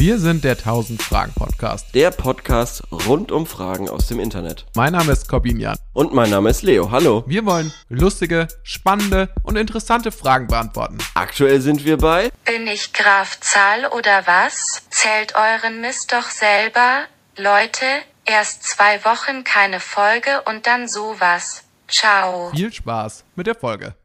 [0.00, 1.92] Wir sind der 1000 Fragen Podcast.
[1.92, 4.64] Der Podcast rund um Fragen aus dem Internet.
[4.76, 5.76] Mein Name ist Corbin Jan.
[5.92, 6.92] Und mein Name ist Leo.
[6.92, 7.24] Hallo.
[7.26, 10.98] Wir wollen lustige, spannende und interessante Fragen beantworten.
[11.14, 14.82] Aktuell sind wir bei Bin ich Graf Zahl oder was?
[14.88, 17.00] Zählt euren Mist doch selber.
[17.36, 17.84] Leute,
[18.24, 21.64] erst zwei Wochen keine Folge und dann sowas.
[21.88, 22.50] Ciao.
[22.50, 23.96] Viel Spaß mit der Folge.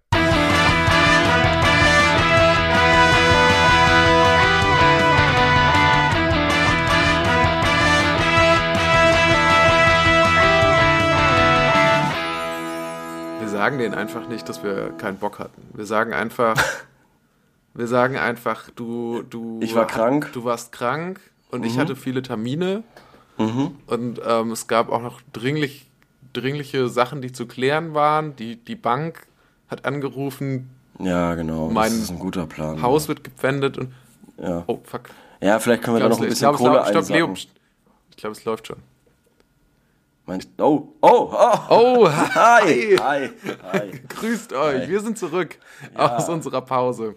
[13.53, 15.61] Sagen denen einfach nicht, dass wir keinen Bock hatten.
[15.73, 16.55] Wir sagen einfach,
[17.73, 19.59] wir sagen einfach, du, du.
[19.61, 20.31] Ich war krank.
[20.33, 21.19] Du warst krank
[21.51, 22.83] und ich hatte viele Termine
[23.37, 25.89] und ähm, es gab auch noch dringlich,
[26.33, 28.35] dringliche Sachen, die zu klären waren.
[28.35, 29.25] Die, die Bank
[29.69, 31.69] hat angerufen, Ja, genau.
[31.69, 32.81] Mein das ist ein guter Plan.
[32.81, 33.93] Haus wird gepfändet und.
[34.37, 34.63] Ja.
[34.67, 35.09] Oh, fuck.
[35.41, 37.35] ja, vielleicht können wir da noch ein bisschen glaube, Kohle einsacken.
[37.35, 38.77] Ich glaube, es läuft schon.
[40.25, 41.57] Mein, oh, oh, oh.
[41.69, 43.29] Oh, Hi, hi,
[43.71, 43.91] hi.
[44.07, 44.87] grüßt euch.
[44.87, 45.57] Wir sind zurück
[45.95, 47.15] aus unserer Pause.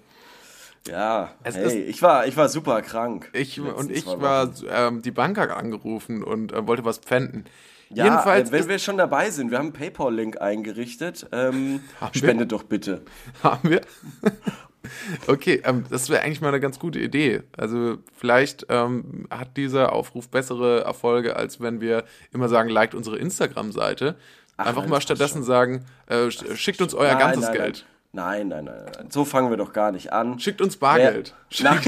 [0.89, 3.31] Ja, Es hey, ist- ich war, ich war super krank.
[3.33, 7.45] Ich und ich war ähm, die Bank angerufen und äh, wollte was pfänden.
[7.91, 11.29] Ja, Jedenfalls äh, wenn wir schon dabei sind, wir haben einen PayPal-Link eingerichtet.
[11.31, 12.19] Ähm, Haben wir?
[12.19, 13.03] spendet doch bitte.
[13.45, 13.81] haben wir.
[15.27, 17.43] okay, ähm, das wäre eigentlich mal eine ganz gute Idee.
[17.57, 23.19] Also vielleicht ähm, hat dieser Aufruf bessere Erfolge, als wenn wir immer sagen, liked unsere
[23.19, 24.17] Instagram-Seite.
[24.57, 27.87] Einfach nein, mal stattdessen sagen, äh, sch- schickt uns euer Nein, ganzes nein, Geld.
[28.13, 29.11] Nein, nein, nein.
[29.11, 30.39] So fangen wir doch gar nicht an.
[30.39, 31.35] Schickt uns Bargeld.
[31.61, 31.79] Nein.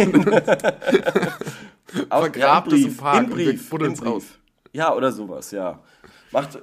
[2.10, 3.72] Auf, Vergrabt es im Park und wir Brief.
[3.72, 4.08] Im es Brief.
[4.08, 4.24] aus.
[4.72, 5.78] Ja, oder sowas, ja.
[6.30, 6.58] Macht,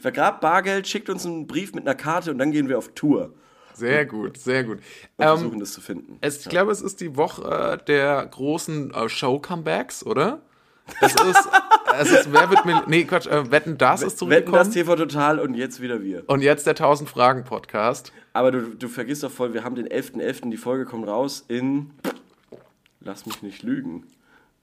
[0.00, 3.34] vergrabt Bargeld, schickt uns einen Brief mit einer Karte und dann gehen wir auf Tour
[3.80, 4.78] Sehr gut, sehr gut.
[4.78, 4.82] und
[5.24, 6.18] Ähm, versuchen das zu finden.
[6.20, 7.42] es, ich glaube, es ist die Woche
[7.80, 10.40] äh, der großen äh, Show-Comebacks, oder?
[11.00, 11.48] Es ist,
[12.00, 14.72] es ist, wer wird mir, nee, Quatsch, äh, Wetten, das ist Wetten das zurückgekommen.
[14.72, 16.24] TV Total und jetzt wieder wir.
[16.28, 18.12] Und jetzt der 1000 Fragen Podcast.
[18.32, 21.90] Aber du, du vergisst doch voll, wir haben den 11.11., die Folge kommt raus in,
[23.00, 24.06] lass mich nicht lügen,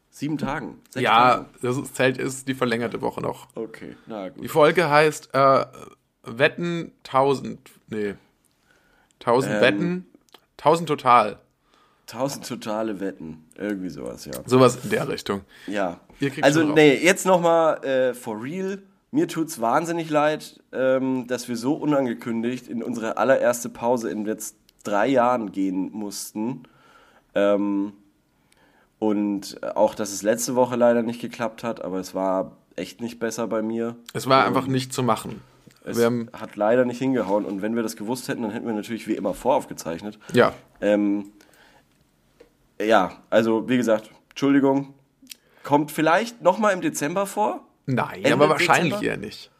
[0.09, 0.79] sieben Tagen.
[0.89, 1.45] Sechs Ja, Tagen.
[1.61, 3.47] das ist, zählt ist die verlängerte Woche noch.
[3.55, 4.44] Okay, na gut.
[4.44, 5.66] Die Folge heißt äh,
[6.23, 8.16] Wetten 1000, nee,
[9.19, 9.61] 1000 Ähm.
[9.61, 10.05] Wetten,
[10.57, 11.39] 1000 total.
[12.07, 14.31] Tausend totale Wetten, irgendwie sowas, ja.
[14.45, 15.41] Sowas in der Richtung.
[15.67, 16.00] Ja.
[16.41, 18.81] Also, nee, jetzt nochmal äh, for real.
[19.11, 24.55] Mir tut's wahnsinnig leid, ähm, dass wir so unangekündigt in unsere allererste Pause in jetzt
[24.85, 26.63] drei Jahren gehen mussten.
[27.35, 27.91] Ähm,
[28.99, 33.19] und auch, dass es letzte Woche leider nicht geklappt hat, aber es war echt nicht
[33.19, 33.97] besser bei mir.
[34.13, 35.41] Es war einfach nicht zu machen.
[35.87, 39.07] Es hat leider nicht hingehauen und wenn wir das gewusst hätten, dann hätten wir natürlich
[39.07, 40.19] wie immer voraufgezeichnet.
[40.33, 41.31] ja, Ähm,
[42.79, 44.93] ja, also wie gesagt, Entschuldigung.
[45.63, 47.61] Kommt vielleicht nochmal im Dezember vor.
[47.85, 49.11] nein, Ende aber wahrscheinlich Dezember?
[49.11, 49.51] eher nicht.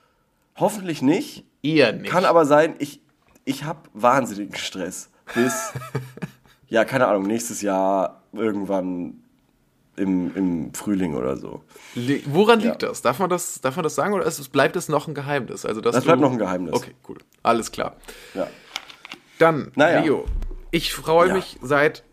[0.56, 1.46] Hoffentlich nicht.
[1.64, 2.10] Eher nicht.
[2.10, 3.02] Kann aber sein, ich,
[3.46, 5.10] ich habe wahnsinnigen Stress.
[5.34, 5.74] Bis,
[6.68, 9.24] ja, keine Ahnung, nächstes Jahr irgendwann
[9.98, 11.62] im, im Frühling oder so.
[11.96, 12.70] Le- Woran Ja.
[12.70, 13.02] liegt das?
[13.02, 15.66] Darf man das, darf man das sagen oder ist es, bleibt es noch ein Geheimnis?
[15.66, 16.74] Also, dass Das bleibt noch ein Geheimnis.
[16.76, 17.18] Okay, cool.
[17.44, 17.96] Alles klar.
[18.34, 18.48] Ja.
[19.40, 20.02] Dann, Naja.
[20.02, 20.26] Leo,
[20.72, 21.34] ich freue Ja.
[21.36, 22.04] mich seit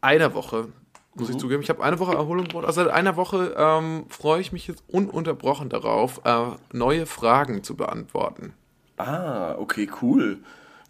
[0.00, 0.68] einer Woche,
[1.14, 1.62] muss ich zugeben.
[1.62, 2.64] Ich habe eine Woche Erholung gebraucht.
[2.66, 7.74] Also seit einer Woche ähm, freue ich mich jetzt ununterbrochen darauf, äh, neue Fragen zu
[7.76, 8.52] beantworten.
[8.96, 10.38] Ah, okay, cool.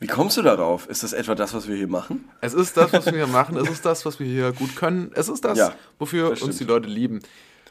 [0.01, 0.87] Wie kommst du darauf?
[0.89, 2.29] Ist das etwa das, was wir hier machen?
[2.41, 3.57] Es ist das, was wir hier machen.
[3.57, 5.11] Es ist das, was wir hier gut können.
[5.15, 6.65] Es ist das, Ja, wofür das uns die.
[6.65, 7.21] Leute lieben.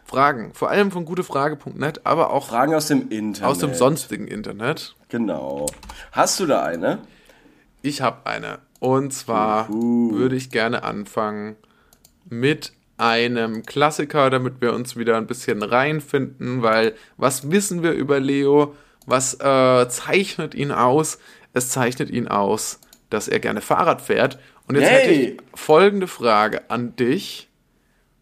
[0.05, 3.43] Fragen, vor allem von gutefrage.net, aber auch Fragen aus dem Internet.
[3.43, 4.95] aus dem sonstigen Internet.
[5.09, 5.65] Genau.
[6.13, 6.99] Hast du da eine?
[7.81, 8.59] Ich habe eine.
[8.79, 10.13] Und zwar Uhu.
[10.15, 11.55] würde ich gerne anfangen
[12.29, 18.19] mit einem Klassiker, damit wir uns wieder ein bisschen reinfinden, weil was wissen wir über
[18.19, 18.75] Leo?
[19.05, 21.19] Was äh, zeichnet ihn aus?
[21.57, 22.79] Es zeichnet ihn aus,
[23.09, 24.37] dass er gerne Fahrrad fährt.
[24.67, 27.49] Und jetzt hätte ich folgende Frage an dich.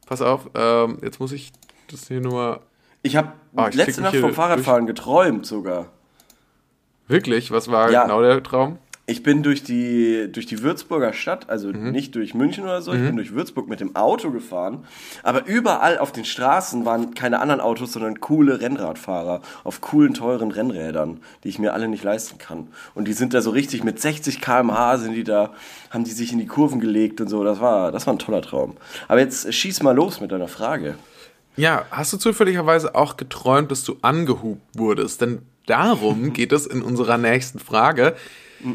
[0.05, 1.51] Pass auf, ähm, jetzt muss ich
[1.91, 2.61] das hier nur.
[3.01, 5.91] Ich habe Ah, letzte Nacht vom Fahrradfahren geträumt sogar.
[7.07, 8.03] Wirklich, was war Ja.
[8.03, 8.79] genau der Traum?
[9.07, 11.91] Ich bin durch die, durch die Würzburger Stadt, also Mhm.
[11.91, 14.83] nicht durch München oder so, ich bin durch Würzburg mit dem Auto gefahren.
[15.21, 20.49] Aber überall auf den Straßen waren keine anderen Autos, sondern coole Rennradfahrer auf coolen, teuren
[20.49, 22.69] Rennrädern, die ich mir alle nicht leisten kann.
[22.95, 25.53] Und die sind da so richtig mit 60 km/h sind die da,
[25.91, 27.43] haben die sich in die Kurven gelegt und so.
[27.43, 28.75] Das war, das war ein toller Traum.
[29.07, 30.95] Aber jetzt schieß mal los mit deiner Frage.
[31.57, 35.21] Ja, hast du zufälligerweise auch geträumt, dass du angehupt wurdest?
[35.21, 38.15] Denn darum geht es in unserer nächsten Frage.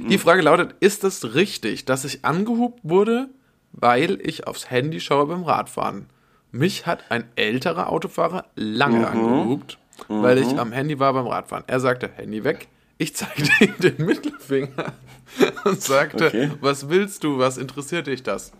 [0.09, 3.29] Die Frage lautet, ist es richtig, dass ich angehupt wurde,
[3.73, 6.07] weil ich aufs Handy schaue beim Radfahren?
[6.53, 9.79] Mich hat ein älterer Autofahrer lange angehupt,
[10.09, 11.65] weil ich am Handy war beim Radfahren.
[11.67, 12.69] Er sagte, Handy weg.
[12.99, 14.93] Ich zeigte ihm den Mittelfinger
[15.65, 16.51] und sagte, Okay.
[16.61, 18.53] was willst du, was interessiert dich das?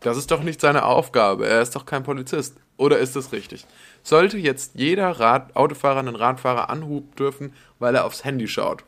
[0.00, 2.56] Das ist doch nicht seine Aufgabe, er ist doch kein Polizist.
[2.76, 3.64] Oder ist das richtig?
[4.02, 8.84] Sollte jetzt jeder Rad Autofahrer einen Radfahrer anhuben dürfen, weil er aufs Handy schaut?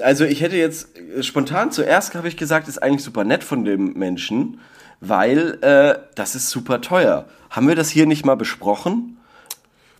[0.00, 3.64] Also ich hätte jetzt äh, spontan zuerst habe ich gesagt, ist eigentlich super nett von
[3.64, 4.60] dem Menschen,
[5.00, 7.26] weil äh, das ist super teuer.
[7.50, 9.18] Haben wir das hier nicht mal besprochen?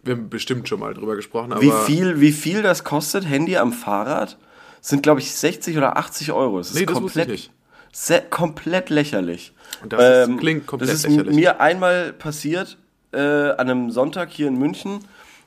[0.03, 3.57] Wir haben bestimmt schon mal drüber gesprochen, aber Wie viel, wie viel das kostet, Handy
[3.57, 4.37] am Fahrrad?
[4.81, 6.59] Sind, glaube ich, 60 oder 80 Euro.
[6.59, 7.29] Das ist Nee, das wusste ich komplett,
[8.21, 8.31] nicht.
[8.31, 9.53] komplett lächerlich.
[9.83, 11.35] Und das ist- klingt komplett Das ist lächerlich.
[11.37, 12.77] mir einmal passiert,
[13.13, 14.99] äh, an einem Sonntag hier in München,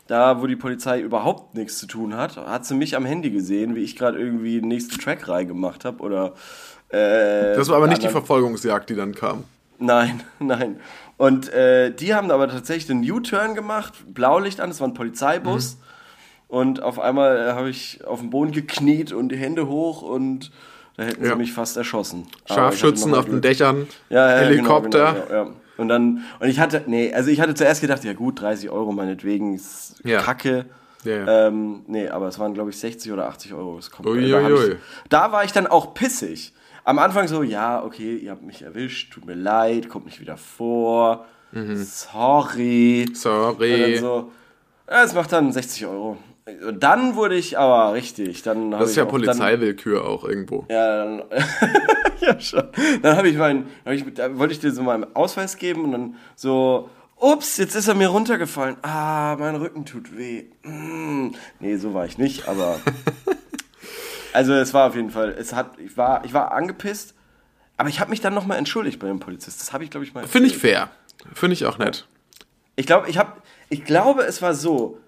[0.08, 3.76] da wo die Polizei überhaupt nichts zu tun hat, hat sie mich am Handy gesehen,
[3.76, 6.34] wie ich gerade irgendwie den nächsten Track reingemacht habe oder
[6.90, 9.44] äh, das war aber nicht die Verfolgungsjagd, die dann kam.
[9.80, 10.80] Nein, nein.
[11.18, 15.76] Und äh, die haben aber tatsächlich einen U-Turn gemacht, Blaulicht an, es war ein Polizeibus.
[15.76, 15.82] Mhm.
[16.50, 20.52] Und auf einmal äh, habe ich auf den Boden gekniet und die Hände hoch und
[20.96, 21.32] da hätten Ja.
[21.32, 22.26] sie mich fast erschossen.
[22.46, 23.42] Scharfschützen auf den.
[23.42, 25.14] Dächern, ja, ja, Helikopter.
[25.14, 25.52] Genau, genau, ja, ja.
[25.78, 28.92] Und dann, und ich hatte, nee, also ich hatte zuerst gedacht, ja gut, 30 Euro
[28.92, 30.22] meinetwegen, ist Ja.
[30.22, 30.66] kacke.
[31.04, 31.48] Ja, ja.
[31.48, 33.76] Ähm, nee, aber es waren, glaube ich, 60 oder 80 Euro.
[33.78, 34.76] Das kommt, Ui, da, ui, ich,
[35.10, 36.54] da war ich dann auch pissig.
[36.84, 40.38] Am Anfang so, ja, okay, ihr habt mich erwischt, tut mir leid, kommt nicht wieder
[40.38, 41.26] vor.
[41.54, 43.06] Sorry.
[43.08, 43.98] Und dann Sorry.
[43.98, 44.32] so,
[44.88, 46.18] es macht dann 60 Euro.
[46.74, 48.42] Dann wurde ich aber richtig.
[48.44, 50.66] Dann Das ist ja auch Dann, Polizeiwillkür auch irgendwo.
[50.70, 51.24] ja, dann,
[52.22, 52.64] ja, schon.
[53.02, 55.92] Dann habe ich meinen, hab ich, da wollte ich dir so meinen Ausweis geben und
[55.92, 58.78] dann so, ups, jetzt ist er mir runtergefallen.
[58.82, 60.46] Ah, mein Rücken tut weh.
[60.64, 61.32] Mm.
[61.60, 62.80] Nee, so war ich nicht, aber.
[64.34, 67.14] also es war auf jeden Fall, es hat, ich war, ich war angepisst,
[67.76, 69.60] aber ich habe mich dann nochmal entschuldigt bei dem Polizist.
[69.60, 70.26] Das habe ich, glaube ich, mal.
[70.28, 70.90] Finde ich fair.
[71.34, 72.08] Finde ich auch nett.
[72.78, 73.34] Ich glaube, ich habe,
[73.70, 75.00] ich glaube, es war so.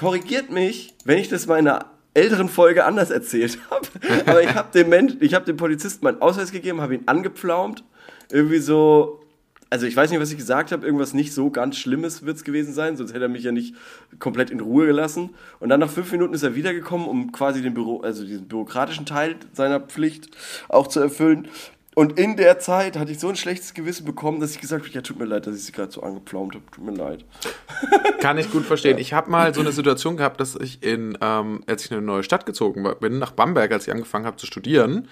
[0.00, 3.86] Korrigiert mich, wenn ich das mal in einer älteren Folge anders erzählt habe.
[4.24, 7.84] Aber ich habe dem Mensch, ich habe dem Polizisten meinen Ausweis gegeben, habe ihn angepflaumt.
[8.32, 9.20] Irgendwie so,
[9.68, 12.44] also ich weiß nicht, was ich gesagt habe, irgendwas nicht so ganz Schlimmes wird es
[12.44, 13.74] gewesen sein, sonst hätte er mich ja nicht
[14.18, 15.34] komplett in Ruhe gelassen.
[15.58, 19.04] Und dann nach fünf Minuten ist er wiedergekommen, um quasi den Büro, also diesen bürokratischen
[19.04, 20.30] Teil seiner Pflicht
[20.70, 21.46] auch zu erfüllen.
[22.00, 24.94] Und in der Zeit hatte ich so ein schlechtes Gewissen bekommen, dass ich gesagt habe,
[24.94, 27.26] ja, tut mir leid, dass ich sie gerade so angepflaumt habe, tut mir leid.
[28.20, 28.96] Kann ich gut verstehen.
[28.96, 32.06] Ich habe mal so eine Situation gehabt, dass ich in, ähm, als ich in eine
[32.06, 35.08] neue Stadt gezogen bin, nach Bamberg, als ich angefangen habe zu studieren,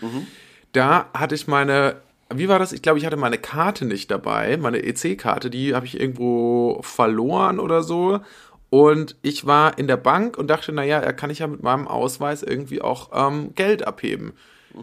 [0.73, 1.97] da hatte ich meine,
[2.35, 2.73] wie war das?
[2.73, 7.61] Ich glaube, ich hatte meine Karte nicht dabei, meine EC-Karte, die habe ich irgendwo verloren
[7.61, 8.21] oder so.
[8.71, 11.87] Und ich war in der Bank und dachte, naja, da kann ich ja mit meinem
[11.87, 14.33] Ausweis irgendwie auch ähm, Geld abheben.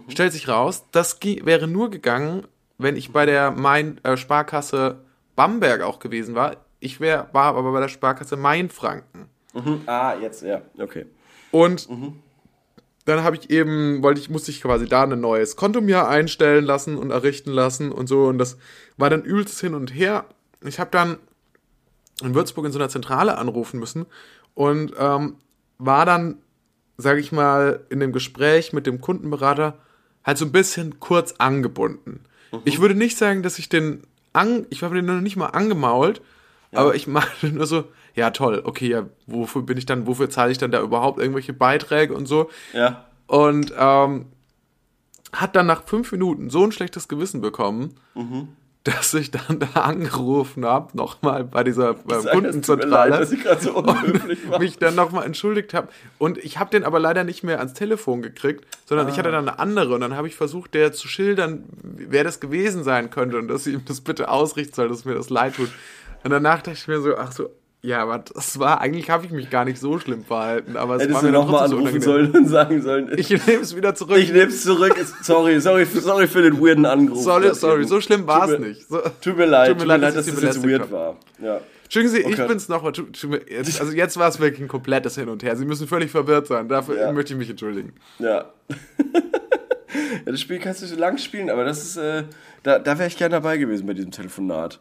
[0.07, 2.47] Stellt sich raus, das wäre nur gegangen,
[2.77, 5.03] wenn ich bei der Main äh, Sparkasse
[5.35, 6.57] Bamberg auch gewesen war.
[6.79, 9.29] Ich wär, war aber bei der Sparkasse Mainfranken.
[9.85, 11.05] Ah, jetzt, ja, okay.
[11.51, 11.87] Und
[13.05, 16.65] dann habe ich eben, wollte ich, musste ich quasi da ein neues Konto mir einstellen
[16.65, 18.25] lassen und errichten lassen und so.
[18.25, 18.57] Und das
[18.97, 20.25] war dann übelstes hin und her.
[20.61, 21.17] Ich habe dann
[22.21, 24.05] in Würzburg in so einer Zentrale anrufen müssen
[24.53, 25.35] und ähm,
[25.77, 26.39] war dann,
[26.97, 29.77] sage ich mal, in dem Gespräch mit dem Kundenberater
[30.25, 32.21] halt so ein bisschen kurz angebunden.
[32.63, 36.21] Ich würde nicht sagen, dass ich den an, ich habe den noch nicht mal angemault,
[36.73, 37.85] aber ich meinte nur so,
[38.15, 41.53] ja toll, okay, ja, wofür bin ich dann, wofür zahle ich dann da überhaupt irgendwelche
[41.53, 42.49] Beiträge und so.
[42.73, 43.05] Ja.
[43.27, 44.27] Und ähm,
[45.33, 48.49] hat dann nach fünf Minuten so ein schlechtes Gewissen bekommen, Mhm.
[48.85, 53.41] Dass ich dann da angerufen habe, nochmal bei dieser beim Sag, Kundenzentrale leid, dass ich
[53.43, 54.59] gerade so unhöflich war.
[54.59, 55.87] mich dann nochmal entschuldigt habe.
[56.19, 59.09] Und ich habe den aber leider nicht mehr ans Telefon gekriegt, sondern Ah.
[59.09, 59.95] ich hatte dann eine andere.
[59.95, 63.65] Und dann habe ich versucht, der zu schildern, wer das gewesen sein könnte und dass
[63.67, 65.69] ich ihm das bitte ausrichten soll, dass mir das leid tut.
[66.23, 67.49] Und danach dachte ich mir so, ach so,
[67.85, 70.75] ja, aber das war, eigentlich habe ich mich gar nicht so schlimm verhalten.
[70.77, 72.01] Aber es Hättest war du nochmal anrufen unangenehm.
[72.01, 74.17] sollen und sagen sollen, ich, Ich nehme es wieder zurück.
[74.17, 74.95] ich zurück.
[74.99, 77.21] Es- Sorry, sorry, sorry für den weirden Anruf.
[77.23, 78.87] sorry, sorry, so schlimm war es nicht.
[78.89, 81.15] So, Tut mir leid, Tut mir leid, dass dass ich das jetzt weird war.
[81.41, 81.59] Ja.
[81.83, 82.47] Entschuldigen Sie, ich Okay.
[82.47, 82.91] bin's nochmal.
[82.93, 85.55] tu mir- jetzt- Also jetzt war es wirklich ein komplettes Hin und Her.
[85.55, 86.67] Sie müssen völlig verwirrt sein.
[86.67, 87.11] Dafür Ja.
[87.11, 87.93] möchte ich mich entschuldigen.
[88.17, 88.45] Ja.
[90.25, 92.23] ja, das Spiel kannst du so lang spielen, aber das ist, äh,
[92.63, 94.79] da, da wäre ich gern dabei gewesen bei diesem Telefonat.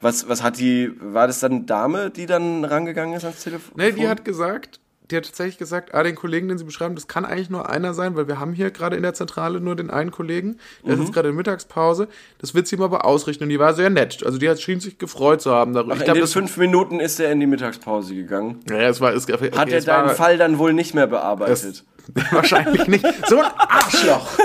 [0.00, 3.72] Was, was hat die, war das dann eine Dame, die dann rangegangen ist ans Telefon?
[3.76, 4.78] Nee, die hat gesagt,
[5.10, 7.94] die hat tatsächlich gesagt, ah, den Kollegen, den Sie beschreiben, das kann eigentlich nur einer
[7.94, 11.00] sein, weil wir haben hier gerade in der Zentrale nur den einen Kollegen, der Mhm.
[11.02, 12.06] ist jetzt gerade in Mittagspause.
[12.38, 14.22] Das wird sie ihm aber ausrichten und die war sehr nett.
[14.24, 15.94] Also die hat schien sich gefreut zu haben darüber.
[15.94, 18.60] Ach, ich in glaube, den fünf Minuten ist er in die Mittagspause gegangen.
[18.70, 21.06] ja, es war, es, okay, Hat er es deinen war, Fall dann wohl nicht mehr
[21.08, 21.84] bearbeitet?
[22.30, 23.04] Wahrscheinlich nicht.
[23.26, 24.28] So ein Arschloch.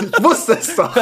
[0.00, 0.94] Ich wusste es doch.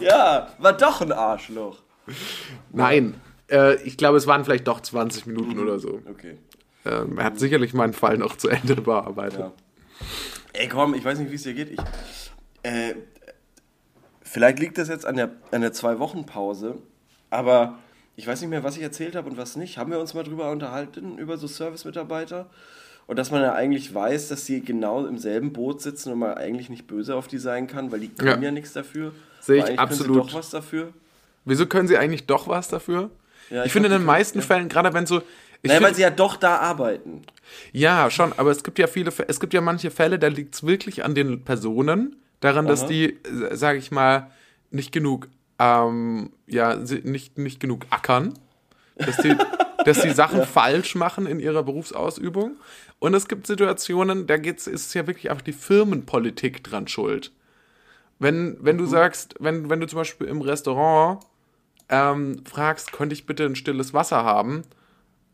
[0.00, 1.78] ja, war doch ein Arschloch.
[2.72, 3.14] Nein.
[3.50, 6.00] Äh, ich glaube, es waren vielleicht doch 20 Minuten oder so.
[6.10, 6.38] Okay.
[6.84, 9.40] Ähm, er hat sicherlich meinen Fall noch zu Ende bearbeitet.
[9.40, 9.52] Ja.
[10.54, 11.70] Ey, komm, ich weiß nicht, wie es dir geht.
[11.70, 11.80] Ich,
[12.62, 12.94] äh,
[14.22, 16.76] vielleicht liegt das jetzt an der, an der Zwei-Wochen-Pause,
[17.30, 17.78] aber
[18.16, 19.78] ich weiß nicht mehr, was ich erzählt habe und was nicht.
[19.78, 22.50] Haben wir uns mal drüber unterhalten, über so Service-Mitarbeiter?
[23.06, 26.34] Und dass man ja eigentlich weiß, dass sie genau im selben Boot sitzen und man
[26.34, 29.12] eigentlich nicht böse auf die sein kann, weil die können ja, ja nichts dafür.
[29.40, 30.14] Sehe ich absolut.
[30.14, 30.92] Können sie doch was dafür.
[31.44, 33.10] Wieso können sie eigentlich doch was dafür?
[33.50, 34.44] Ja, ich, ich finde in den meisten ja.
[34.44, 35.22] Fällen, gerade wenn so.
[35.62, 37.22] Ich naja, weil sie ja doch da arbeiten.
[37.72, 40.66] Ja, schon, aber es gibt ja viele, es gibt ja manche Fälle, da liegt es
[40.66, 42.70] wirklich an den Personen, daran, Aha.
[42.70, 43.18] dass die,
[43.52, 44.30] sage ich mal,
[44.70, 48.34] nicht genug, ähm, ja, nicht, nicht genug ackern,
[48.96, 49.36] dass die,
[49.84, 50.46] dass die Sachen ja.
[50.46, 52.56] falsch machen in ihrer Berufsausübung.
[52.98, 57.32] Und es gibt Situationen, da geht's, ist es ja wirklich einfach die Firmenpolitik dran schuld.
[58.18, 58.88] Wenn, wenn du mhm.
[58.88, 61.24] sagst, wenn, wenn du zum Beispiel im Restaurant
[61.92, 64.62] ähm, fragst, könnte ich bitte ein stilles Wasser haben?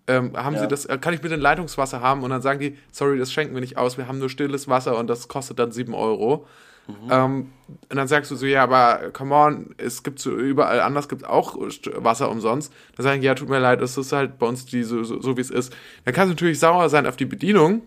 [0.08, 0.62] Ähm, haben ja.
[0.62, 2.22] Sie das, äh, kann ich bitte ein Leitungswasser haben?
[2.24, 4.98] Und dann sagen die, sorry, das schenken wir nicht aus, wir haben nur stilles Wasser
[4.98, 6.46] und das kostet dann 7 Euro.
[6.88, 6.94] Mhm.
[7.10, 7.52] Ähm,
[7.88, 11.24] und dann sagst du so, ja, aber come on, es gibt so überall anders gibt
[11.24, 11.56] auch
[11.96, 12.72] Wasser umsonst.
[12.96, 15.20] Dann sagen die, ja, tut mir leid, es ist halt bei uns die, so, so,
[15.20, 15.72] so wie es ist.
[16.04, 17.82] Dann kannst du natürlich sauer sein auf die Bedienung,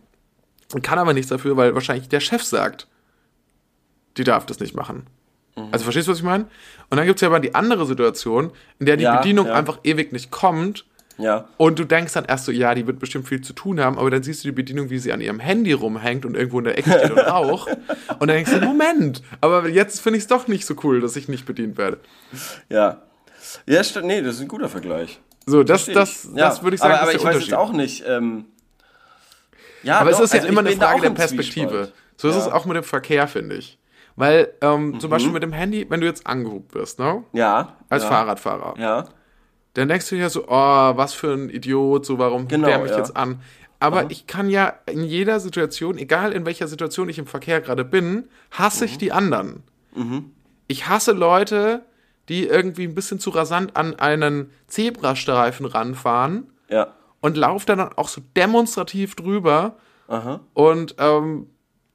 [0.82, 2.88] kann aber nichts dafür, weil wahrscheinlich der Chef sagt,
[4.18, 5.08] die darf das nicht machen.
[5.56, 5.70] Mhm.
[5.72, 6.46] Also verstehst du, was ich meine?
[6.90, 9.54] Und dann gibt es ja aber die andere Situation, in der die ja, Bedienung ja.
[9.54, 10.86] einfach ewig nicht kommt
[11.22, 11.48] ja.
[11.58, 14.10] Und du denkst dann erst so, ja, die wird bestimmt viel zu tun haben, aber
[14.10, 16.78] dann siehst du die Bedienung, wie sie an ihrem Handy rumhängt und irgendwo in der
[16.78, 17.70] Ecke steht und raucht.
[17.70, 21.16] und dann denkst du, Moment, aber jetzt finde ich es doch nicht so cool, dass
[21.16, 22.00] ich nicht bedient werde.
[22.70, 23.02] Ja.
[23.68, 25.20] Ja, stimmt, nee, das ist ein guter Vergleich.
[25.46, 26.50] So, das, das, ja.
[26.50, 28.04] das würde ich sagen, aber, aber ich weiß jetzt auch nicht.
[28.08, 28.46] Ähm,
[29.84, 31.92] ja, aber doch, es ist ja also immer eine Frage der Perspektive.
[32.18, 33.80] So ist es auch mit dem Verkehr, finde ich.
[34.16, 35.00] Weil ähm, mhm.
[35.00, 37.24] zum Beispiel mit dem Handy, wenn du jetzt angehubt wirst, ne?
[37.34, 37.78] Ja.
[37.90, 38.10] Als ja.
[38.10, 38.76] Fahrradfahrer.
[38.78, 39.06] Ja
[39.74, 42.92] dann denkst du ja so, oh, was für ein Idiot, so warum genau, der mich
[42.92, 42.98] ja.
[42.98, 43.42] jetzt an?
[43.80, 44.12] Aber mhm.
[44.12, 48.28] ich kann ja in jeder Situation, egal in welcher Situation ich im Verkehr gerade bin,
[48.52, 48.92] hasse mhm.
[48.92, 49.64] ich die anderen.
[49.96, 50.32] Mhm.
[50.68, 51.84] Ich hasse Leute,
[52.30, 56.94] die irgendwie ein bisschen zu rasant an einen Zebrastreifen ranfahren ja.
[57.22, 59.78] und laufe dann auch so demonstrativ drüber
[60.08, 60.42] Aha.
[60.54, 61.48] und ähm,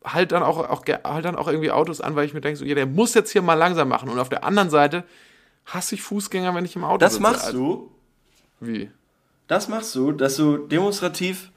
[0.06, 2.64] halt dann auch, auch halt dann auch irgendwie Autos an, weil ich mir denke, so,
[2.64, 4.08] ja, der muss jetzt hier mal langsam machen.
[4.08, 5.04] Und auf der anderen Seite
[5.66, 7.24] hasse ich Fußgänger, wenn ich im Auto das sitze.
[7.24, 7.90] Das machst also, du?
[8.60, 8.90] Wie?
[9.48, 11.50] Das machst du, dass du demonstrativ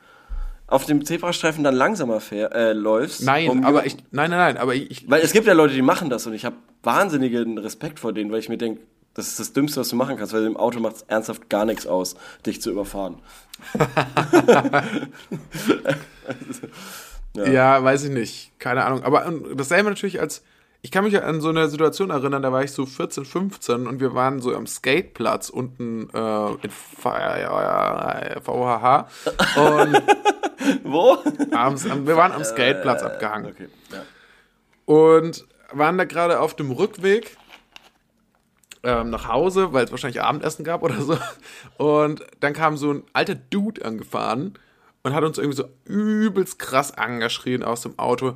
[0.67, 3.23] auf dem Zebrastreifen dann langsamer fähr, äh, läufst.
[3.23, 5.81] Nein, um aber ich, nein, nein, nein, aber ich, Weil es gibt ja Leute, die
[5.81, 8.81] machen das und ich habe wahnsinnigen Respekt vor denen, weil ich mir denke,
[9.15, 11.65] das ist das Dümmste, was du machen kannst, weil im Auto macht es ernsthaft gar
[11.65, 12.15] nichts aus,
[12.45, 13.15] dich zu überfahren.
[17.35, 17.47] ja.
[17.47, 17.83] ja.
[17.83, 18.51] weiß ich nicht.
[18.59, 19.03] Keine Ahnung.
[19.03, 20.43] Aber dasselbe natürlich als
[20.81, 23.99] ich kann mich an so eine Situation erinnern, da war ich so 14, 15 und
[23.99, 28.41] wir waren so am Skateplatz unten äh, in VHH.
[29.57, 30.01] Und
[30.83, 31.17] Wo?
[31.51, 33.51] Abends, wir waren am Skateplatz äh, abgehangen.
[33.51, 34.03] Okay, ja.
[34.85, 37.35] Und waren da gerade auf dem Rückweg
[38.83, 41.17] ähm, nach Hause, weil es wahrscheinlich Abendessen gab oder so.
[41.77, 44.57] Und dann kam so ein alter Dude angefahren
[45.03, 48.35] und hat uns irgendwie so übelst krass angeschrien aus dem Auto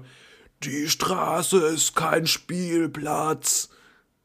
[0.66, 3.70] die Straße ist kein Spielplatz.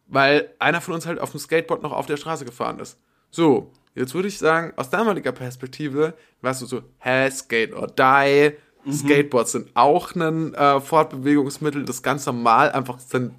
[0.06, 2.98] Weil einer von uns halt auf dem Skateboard noch auf der Straße gefahren ist.
[3.30, 8.56] So, jetzt würde ich sagen, aus damaliger Perspektive warst du so, hä, Skate or die.
[8.84, 8.92] Mhm.
[8.92, 13.32] Skateboards sind auch ein äh, Fortbewegungsmittel, das ganz normal einfach seine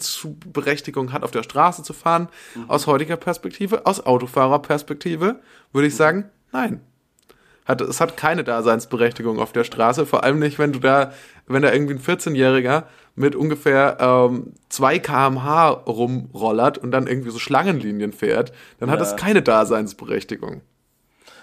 [0.54, 2.28] Berechtigung hat, auf der Straße zu fahren.
[2.54, 2.70] Mhm.
[2.70, 5.40] Aus heutiger Perspektive, aus Autofahrerperspektive
[5.72, 5.98] würde ich mhm.
[5.98, 6.82] sagen, nein.
[7.70, 11.14] Hat, es hat keine Daseinsberechtigung auf der Straße, vor allem nicht, wenn du da
[11.50, 12.84] wenn da irgendwie ein 14-Jähriger
[13.16, 18.94] mit ungefähr ähm, 2 kmh rumrollert und dann irgendwie so Schlangenlinien fährt, dann ja.
[18.94, 20.62] hat das keine Daseinsberechtigung.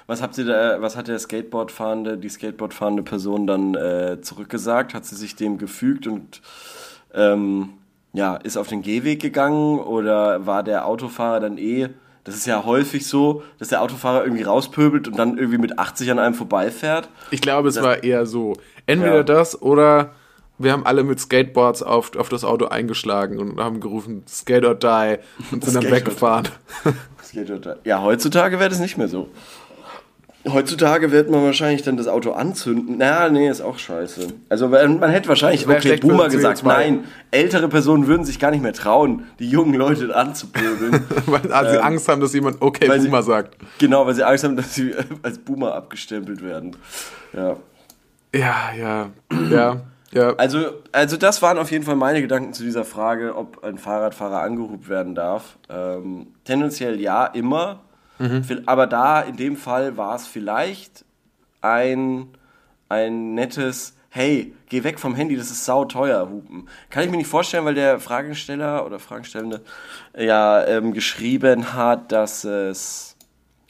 [0.07, 4.95] Was habt ihr da, was hat der Skateboardfahrende, die Skateboardfahrende Person dann äh, zurückgesagt?
[4.95, 6.41] Hat sie sich dem gefügt und
[7.13, 7.71] ähm,
[8.13, 11.89] ja, ist auf den Gehweg gegangen oder war der Autofahrer dann eh
[12.27, 16.11] das ist ja häufig so, dass der Autofahrer irgendwie rauspöbelt und dann irgendwie mit 80
[16.11, 17.09] an einem vorbeifährt.
[17.31, 18.55] Ich glaube, es das, war eher so.
[18.85, 19.23] Entweder ja.
[19.23, 20.13] das oder
[20.59, 24.75] wir haben alle mit Skateboards auf, auf das Auto eingeschlagen und haben gerufen, Skate or
[24.75, 25.19] die
[25.53, 26.49] und sind dann weggefahren.
[27.25, 27.89] Skate or die.
[27.89, 29.29] Ja, heutzutage wäre das nicht mehr so.
[30.49, 32.97] Heutzutage wird man wahrscheinlich dann das Auto anzünden.
[32.99, 34.29] Na, nee, ist auch scheiße.
[34.49, 38.73] Also man hätte wahrscheinlich, okay, Boomer gesagt, nein, ältere Personen würden sich gar nicht mehr
[38.73, 41.05] trauen, die jungen Leute anzupöbeln.
[41.27, 43.57] weil also sie ähm, Angst haben, dass jemand okay Boomer sie, sagt.
[43.79, 46.77] Genau, weil sie Angst haben, dass sie als Boomer abgestempelt werden.
[47.33, 47.57] Ja.
[48.35, 49.11] Ja, ja,
[49.51, 49.81] ja.
[50.13, 50.35] Ja.
[50.37, 50.59] Also,
[50.93, 54.89] also das waren auf jeden Fall meine Gedanken zu dieser Frage, ob ein Fahrradfahrer angehubt
[54.89, 55.59] werden darf.
[55.69, 57.81] Ähm, tendenziell ja, immer.
[58.19, 61.05] Vil- Aber da, in dem Fall, war es vielleicht
[61.61, 62.29] ein,
[62.89, 66.69] ein nettes, hey, geh weg vom Handy, das ist sauteuer, Hupen.
[66.91, 69.61] Kann ich mir nicht vorstellen, weil der Fragesteller oder Fragestellende
[70.17, 73.17] ja ähm, geschrieben hat, dass es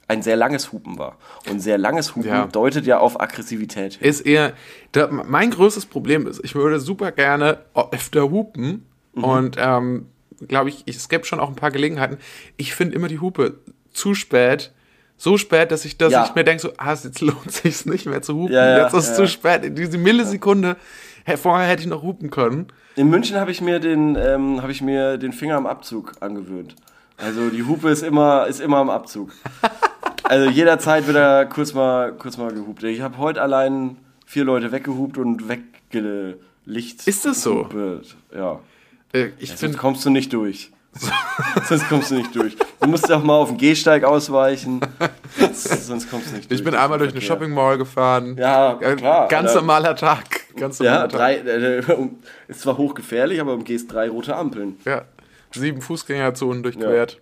[0.09, 1.17] ein sehr langes Hupen war.
[1.50, 2.47] Und sehr langes Hupen Ja.
[2.47, 4.09] deutet ja auf Aggressivität hin.
[4.09, 4.53] ist eher,
[4.93, 7.59] da, mein größtes Problem ist, ich würde super gerne
[7.91, 10.07] öfter hupen und ähm,
[10.47, 12.19] glaube ich, es gibt schon auch ein paar Gelegenheiten.
[12.57, 13.59] Ich finde immer die Hupe
[13.97, 14.73] zu spät,
[15.17, 16.25] so spät, dass ich, dass Ja.
[16.26, 18.53] ich mir denke, so, ah, jetzt lohnt sich nicht mehr zu hupen.
[18.55, 19.65] Ja, jetzt ist es zu spät.
[19.65, 20.76] In diese Millisekunde,
[21.37, 22.67] vorher hätte ich noch hupen können.
[22.97, 26.75] In München habe ich mir den, ähm, habe ich mir den Finger am Abzug angewöhnt.
[27.19, 29.33] Also die Hupe ist immer, ist immer am Abzug.
[30.29, 32.83] Also jederzeit wird er kurz mal, kurz mal gehupt.
[32.83, 37.07] Ich habe heute allein vier Leute weggehupt und weggelicht.
[37.07, 37.69] Ist das so?
[38.35, 38.59] Ja.
[39.12, 40.73] Äh, ich finde, kommst du nicht durch.
[41.69, 42.57] sonst kommst du nicht durch.
[42.81, 44.81] Du musst auch mal auf den Gehsteig ausweichen.
[45.53, 46.61] Sonst, kommst du nicht durch.
[46.61, 47.21] ich bin einmal durch eine.
[47.21, 48.37] Shopping Mall gefahren.
[48.38, 49.29] Ja, Äh, klar.
[49.29, 49.61] Ganz Alter.
[49.61, 50.55] normaler Tag.
[50.57, 51.19] Ganz normaler Ja, Tag.
[51.19, 54.79] drei, äh, um- ist zwar hochgefährlich, aber umgehst drei rote Ampeln.
[54.85, 55.03] Ja.
[55.53, 57.21] Sieben Fußgängerzonen durchquert.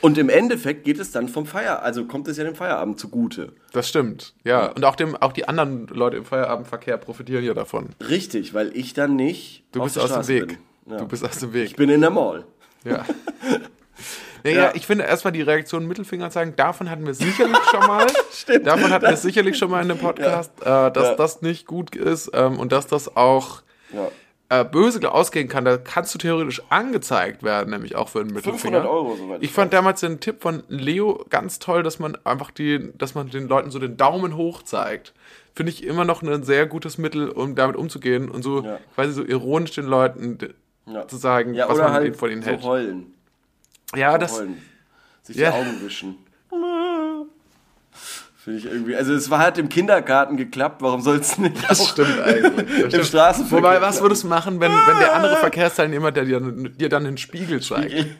[0.00, 3.52] Und im Endeffekt geht es dann vom Feierabend, also kommt es ja dem Feierabend zugute.
[3.72, 4.66] Das stimmt, ja.
[4.66, 7.90] Und auch, dem, auch die anderen Leute im Feierabendverkehr profitieren ja davon.
[8.06, 10.58] Richtig, weil ich dann nicht Du bist aus dem Weg.
[10.86, 10.98] Ja.
[10.98, 11.66] Du bist aus dem Weg.
[11.70, 12.44] ich bin in der Mall.
[12.84, 13.04] Ja.
[14.44, 14.70] Naja, Ja.
[14.74, 18.06] ich finde erstmal die Reaktion Mittelfinger zeigen, davon hatten wir sicherlich schon mal.
[18.32, 18.66] Stimmt.
[18.68, 21.14] Davon hatten wir sicherlich schon mal in dem Podcast, äh, dass Ja.
[21.16, 24.08] das nicht gut ist ähm, und dass das auch Ja.
[24.60, 25.64] äh, böse ausgehen kann.
[25.64, 28.82] Da kannst du theoretisch angezeigt werden, nämlich auch für einen Mittelfinger.
[28.82, 32.52] 500 Euro, soweit Ich fand damals den Tipp von Leo ganz toll, dass man einfach
[32.52, 35.14] die, dass man den Leuten so den Daumen hoch zeigt.
[35.56, 38.78] Finde ich immer noch ein sehr gutes Mittel, um damit umzugehen und so Ja.
[38.94, 40.38] quasi so ironisch den Leuten
[40.92, 41.06] Ja.
[41.08, 42.62] zu sagen, Ja, was man halt von ihnen so hält.
[42.62, 43.14] heulen.
[43.94, 44.62] Ja, So das, heulen.
[45.22, 45.50] Sich Ja.
[45.50, 46.16] die Augen wischen.
[48.48, 48.96] Finde ich irgendwie.
[48.96, 52.54] Also es war halt im Kindergarten geklappt, warum soll es nicht Das stimmt eigentlich.
[52.66, 53.04] Das im stimmt.
[53.04, 53.58] Straßenverkehr?
[53.58, 57.18] Wobei, was würdest du machen, wenn, wenn der andere Verkehrsteilnehmer der dir, dir dann den
[57.18, 58.06] Spiegel zeigt?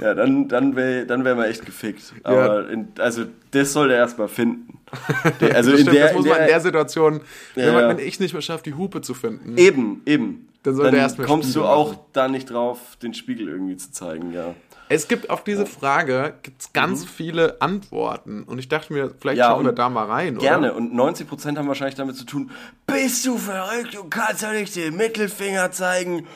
[0.00, 2.12] Ja, dann, dann wäre dann wär man echt gefickt.
[2.22, 4.78] Aber in, also das soll der erstmal finden.
[5.40, 7.20] Der, also das, in stimmt, der, das muss in man in der, der Situation,
[7.54, 7.88] wenn, Ja, man, ja.
[7.88, 9.56] wenn ich nicht mehr schaffe, die Hupe zu finden.
[9.56, 10.48] Eben, eben.
[10.62, 12.04] Dann soll der erst mal kommst du Spiegel auch machen.
[12.12, 14.54] da nicht drauf, den Spiegel irgendwie zu zeigen, ja.
[14.88, 18.42] Es gibt auf diese Frage gibt's ganz viele Antworten.
[18.44, 19.40] Und ich dachte mir, vielleicht Mhm.
[19.40, 20.68] Ja, schauen wir da mal rein, Gerne.
[20.72, 20.76] oder?
[20.76, 22.50] Und 90% haben wahrscheinlich damit zu tun,
[22.86, 26.26] bist du verrückt, du kannst doch nicht den Mittelfinger zeigen.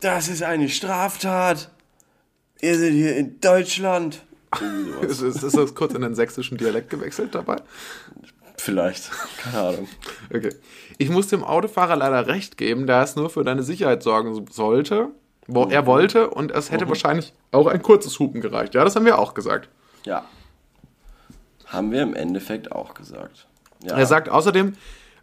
[0.00, 1.70] Das ist eine Straftat.
[2.60, 4.22] Wir sind hier in Deutschland.
[5.02, 7.56] Ist, ist, ist das kurz in den sächsischen Dialekt gewechselt dabei?
[8.56, 9.10] Vielleicht.
[9.42, 9.88] Keine Ahnung.
[10.32, 10.54] Okay.
[10.98, 15.08] Ich muss dem Autofahrer leider recht geben, da es nur für deine Sicherheit sorgen sollte,
[15.46, 18.74] wo er wollte, und es hätte wahrscheinlich auch ein kurzes Hupen gereicht.
[18.74, 19.68] Ja, das haben wir auch gesagt.
[20.04, 20.24] Ja.
[21.66, 23.46] Haben wir im Endeffekt auch gesagt.
[23.82, 23.96] Ja.
[23.96, 24.74] Er sagt außerdem,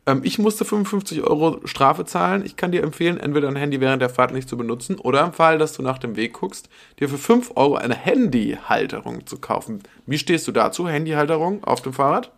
[0.05, 2.45] ähm, ich musste 55 Euro Strafe zahlen.
[2.45, 5.33] Ich kann dir empfehlen, entweder ein Handy während der Fahrt nicht zu benutzen oder im
[5.33, 9.81] Fall, dass du nach dem Weg guckst, dir für 5 Euro eine Handyhalterung zu kaufen.
[10.05, 12.31] Wie stehst du dazu, Handyhalterung auf dem Fahrrad?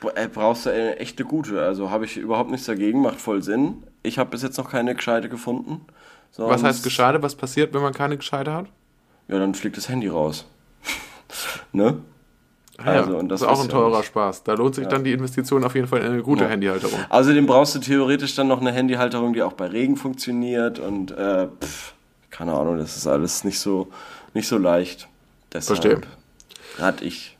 [0.00, 1.60] Brauchst du eine echte gute.
[1.60, 3.82] Also habe ich überhaupt nichts dagegen, macht voll Sinn.
[4.02, 5.82] Ich habe bis jetzt noch keine gescheite gefunden.
[6.36, 7.22] Was Sonst- heißt Gescheite?
[7.22, 8.66] Was passiert, wenn man keine Gescheite hat?
[9.28, 10.46] Ja, dann fliegt das Handy raus.
[11.72, 11.98] ne?
[12.78, 14.42] Ah ja, Also, und das ist auch ein ja teurer nicht- Spaß.
[14.44, 16.98] Da lohnt sich dann die Investition auf jeden Fall in eine gute Handyhalterung.
[17.10, 21.48] Außerdem brauchst du theoretisch dann noch eine Handyhalterung, die auch bei Regen funktioniert und äh,
[21.62, 21.92] pff,
[22.30, 23.88] keine Ahnung, das ist alles nicht so,
[24.32, 25.08] nicht so leicht.
[25.52, 26.00] Deshalb Verstehe.
[26.78, 27.36] Rat ich.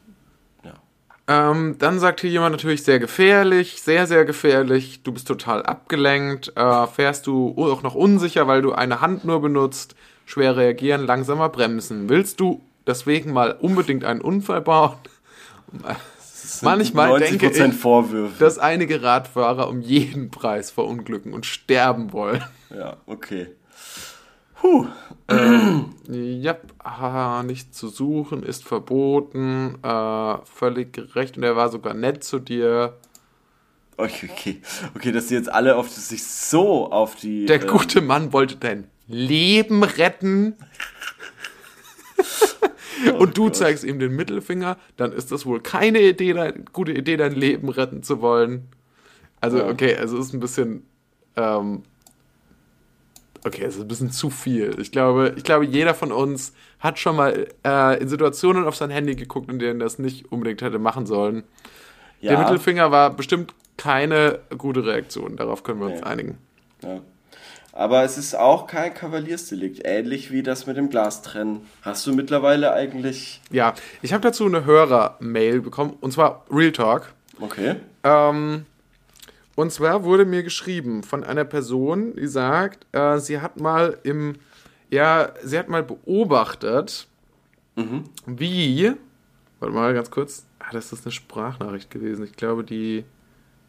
[1.31, 5.05] Ähm, dann sagt hier jemand natürlich sehr gefährlich, sehr, sehr gefährlich.
[5.05, 9.41] Du bist total abgelenkt, äh, fährst du auch noch unsicher, weil du eine Hand nur
[9.41, 9.95] benutzt,
[10.27, 12.09] schwer reagieren, langsamer bremsen.
[12.09, 14.97] Willst du deswegen mal unbedingt einen Unfall bauen?
[16.63, 18.35] Manchmal 90% denke ich, Vorwürfe.
[18.41, 22.43] dass einige Radfahrer um jeden Preis verunglücken und sterben wollen.
[22.77, 23.47] ja, okay.
[24.61, 24.87] Puh.
[26.13, 32.25] Ja, ah, nicht zu suchen ist verboten, äh, völlig recht und er war sogar nett
[32.25, 32.97] zu dir.
[33.97, 34.63] Okay, okay.
[34.97, 37.47] Okay, dass die jetzt alle auf sich so auf die.
[37.47, 40.57] Der äh, gute Mann wollte dein Leben retten.
[43.19, 47.17] Und du zeigst ihm den Mittelfinger, dann ist das wohl keine Idee, dein, gute Idee,
[47.17, 48.69] dein Leben retten zu wollen.
[49.41, 50.87] Also, okay, also es ist ein bisschen.
[51.37, 51.83] Ähm,
[53.45, 54.77] okay, es ist ein bisschen zu viel.
[54.81, 58.91] Ich glaube, ich glaube, jeder von uns hat schon mal äh, in Situationen auf sein
[58.91, 61.45] Handy geguckt, in denen er das nicht unbedingt hätte machen sollen.
[62.23, 65.37] Der ja, Mittelfinger war bestimmt keine gute Reaktion.
[65.37, 66.07] Darauf können wir uns Nee.
[66.07, 66.39] einigen.
[66.83, 67.01] Ja.
[67.73, 71.63] Aber es ist auch kein Kavaliersdelikt, ähnlich wie das mit dem Glastrennen.
[71.83, 73.41] Hast du mittlerweile eigentlich.
[73.51, 77.13] Ja, ich habe dazu eine Hörer-Mail bekommen, und zwar Real Talk.
[77.41, 77.77] Okay.
[78.03, 78.67] Ähm,
[79.61, 84.37] und zwar wurde mir geschrieben von einer Person, die sagt, äh, sie hat mal im,
[84.91, 87.07] ja, sie hat mal beobachtet,
[88.27, 88.93] wie,
[89.59, 92.25] warte mal ganz kurz, ah, das ist eine Sprachnachricht gewesen.
[92.25, 93.05] Ich glaube, die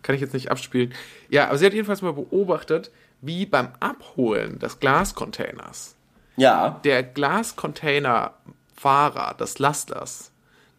[0.01, 0.93] kann ich jetzt nicht abspielen.
[1.29, 5.95] Ja, aber sie hat jedenfalls mal beobachtet, wie beim Abholen des Glascontainers
[6.35, 6.81] Ja.
[6.83, 10.31] der Glascontainer-Fahrer des Lasters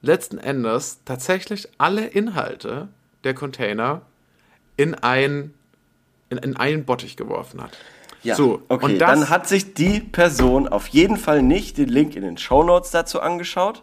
[0.02, 2.88] letzten Endes tatsächlich alle Inhalte
[3.24, 4.02] der Container
[4.82, 5.54] in ein
[6.30, 7.72] in, in einen Bottich geworfen hat.
[8.22, 11.88] Ja, So, okay, und das- dann hat sich die Person auf jeden Fall nicht den
[11.88, 13.82] Link in den Shownotes dazu angeschaut,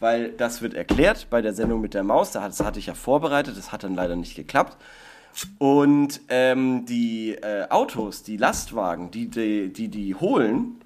[0.00, 3.56] weil das wird erklärt bei der Sendung mit der Maus, das hatte ich ja vorbereitet,
[3.56, 4.76] das hat dann leider nicht geklappt.
[5.58, 10.80] Und ähm, die äh, Autos, die Lastwagen, die die, die die holen,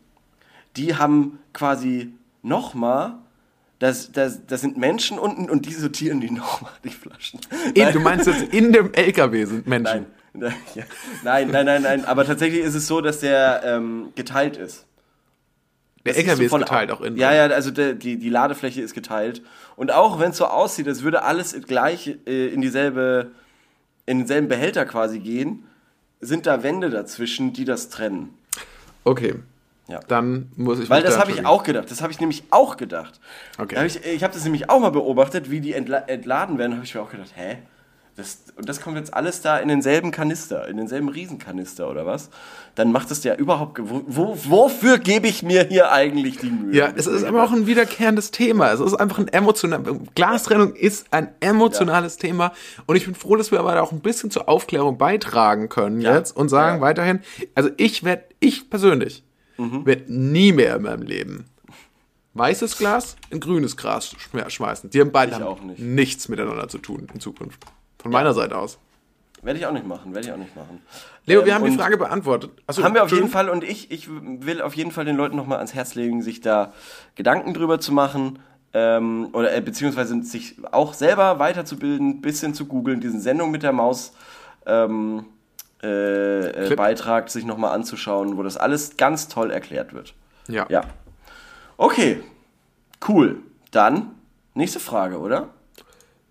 [0.77, 3.15] die haben quasi nochmal,
[3.83, 7.41] das, das, das sind Menschen unten und die sortieren die nochmal, die Flaschen.
[7.75, 10.07] In, du meinst jetzt in dem LKW sind Menschen.
[10.33, 10.51] Nein.
[10.51, 10.85] Nein, ja.
[11.25, 12.05] nein, nein, nein, nein.
[12.05, 14.87] Aber tatsächlich ist es so, dass der ähm, geteilt ist.
[16.07, 17.17] Der Das LKW ist von- geteilt auch in.
[17.17, 19.43] Ja, ja, also der, die, die Ladefläche ist geteilt.
[19.75, 23.33] Und auch wenn es so aussieht, als würde alles gleich äh, in dieselbe,
[24.07, 25.65] in denselben Behälter quasi gehen,
[26.21, 28.29] sind da Wände dazwischen, die das trennen.
[29.03, 29.35] Okay.
[29.93, 30.01] Ja.
[30.09, 31.91] Dann muss ich Weil das da habe ich auch gedacht.
[31.91, 33.21] Das habe ich nämlich auch gedacht.
[33.59, 33.77] Okay.
[33.77, 36.75] Hab ich ich habe das nämlich auch mal beobachtet, wie die entla entladen werden.
[36.77, 37.59] habe ich mir auch gedacht, hä?
[38.15, 42.29] Das, und das kommt jetzt alles da in denselben Kanister, in denselben Riesenkanister oder was?
[42.75, 43.79] Dann macht es ja überhaupt.
[43.83, 46.77] Wo, wo, wofür gebe ich mir hier eigentlich die Mühe?
[46.77, 48.71] Ja, es ist aber auch ein wiederkehrendes Thema.
[48.71, 49.81] Es ist einfach ein emotional.
[50.15, 52.53] Glastrennung ist ein emotionales Thema.
[52.85, 56.03] Und ich bin froh, dass wir aber da auch ein bisschen zur Aufklärung beitragen können
[56.03, 56.15] Ja.
[56.15, 56.81] jetzt und sagen Ja.
[56.83, 57.21] weiterhin,
[57.55, 59.25] also ich werde, ich persönlich,
[59.63, 59.87] Mhm.
[59.87, 61.47] werde nie mehr in meinem Leben
[62.35, 64.89] weißes Glas in grünes Gras schme- schmeißen.
[64.91, 65.79] Die haben beide haben nicht.
[65.81, 67.63] nichts miteinander zu tun in Zukunft.
[67.99, 68.79] Von meiner Seite aus.
[69.43, 70.81] Werde ich auch nicht machen, werde ich auch nicht machen.
[71.27, 72.53] Leo, Ähm, wir haben die Frage beantwortet.
[72.67, 73.29] Achso, Haben wir auf jeden.
[73.29, 76.41] Fall und ich, ich will auf jeden Fall den Leuten nochmal ans Herz legen, sich
[76.41, 76.73] da
[77.17, 78.39] Gedanken drüber zu machen
[78.73, 83.73] ähm, oder äh, beziehungsweise sich auch selber weiterzubilden, bisschen zu googeln, diesen Sendung mit der
[83.73, 84.13] Maus
[84.65, 85.27] ähm,
[85.83, 86.77] äh, äh.
[86.77, 90.15] Beitrag sich nochmal anzuschauen, wo das alles ganz toll erklärt wird.
[90.49, 90.67] Ja.
[90.69, 90.83] Ja.
[91.77, 92.21] Okay,
[93.09, 93.39] cool.
[93.71, 94.13] Dann
[94.55, 95.49] nächste Frage, oder?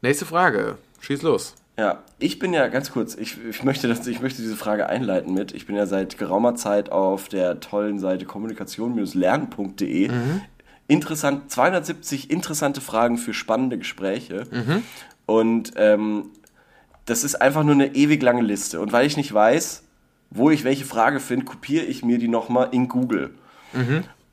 [0.02, 0.78] Nächste Frage.
[1.00, 1.56] Schieß los.
[1.78, 5.34] Ja, ich bin ja ganz kurz, ich, ich, möchte das, ich möchte diese Frage einleiten
[5.34, 5.54] mit.
[5.54, 10.10] Ich bin ja seit geraumer Zeit auf der tollen Seite kommunikation-lernen.de.
[10.88, 14.44] Interessant, 270 interessante Fragen für spannende Gespräche.
[15.26, 16.30] Und ähm,
[17.06, 18.80] das ist einfach nur eine ewig lange Liste.
[18.80, 19.84] Und weil ich nicht weiß,
[20.30, 23.32] wo ich welche Frage finde, kopiere ich mir die nochmal in Google.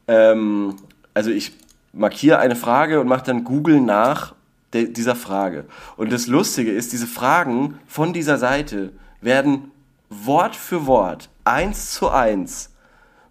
[0.06, 0.76] Ähm,
[1.14, 1.52] also ich
[1.92, 4.34] markiere eine Frage und mache dann Google nach
[4.72, 5.64] de, dieser Frage.
[5.96, 9.70] Und das Lustige ist, diese Fragen von dieser Seite werden
[10.10, 12.74] Wort für Wort, eins zu eins,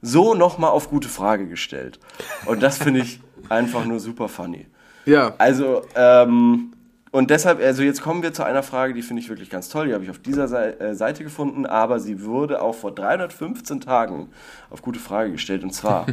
[0.01, 1.99] so nochmal auf gute Frage gestellt.
[2.45, 3.19] Und das finde ich
[3.49, 4.67] einfach nur super funny.
[5.05, 5.33] Ja.
[5.37, 6.73] Also, ähm,
[7.17, 9.87] und deshalb, also jetzt kommen wir zu einer Frage, die finde ich wirklich ganz toll.
[9.87, 14.29] Die habe ich auf dieser äh, Seite gefunden, aber sie wurde auch vor 315 Tagen
[14.69, 15.63] auf gute Frage gestellt.
[15.63, 16.05] Und zwar,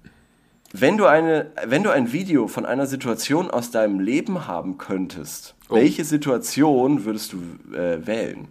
[0.72, 5.54] wenn du, eine, wenn du ein Video von einer Situation aus deinem Leben haben könntest,
[5.70, 5.74] Oh.
[5.74, 7.42] welche Situation würdest du
[7.76, 8.48] äh, wählen?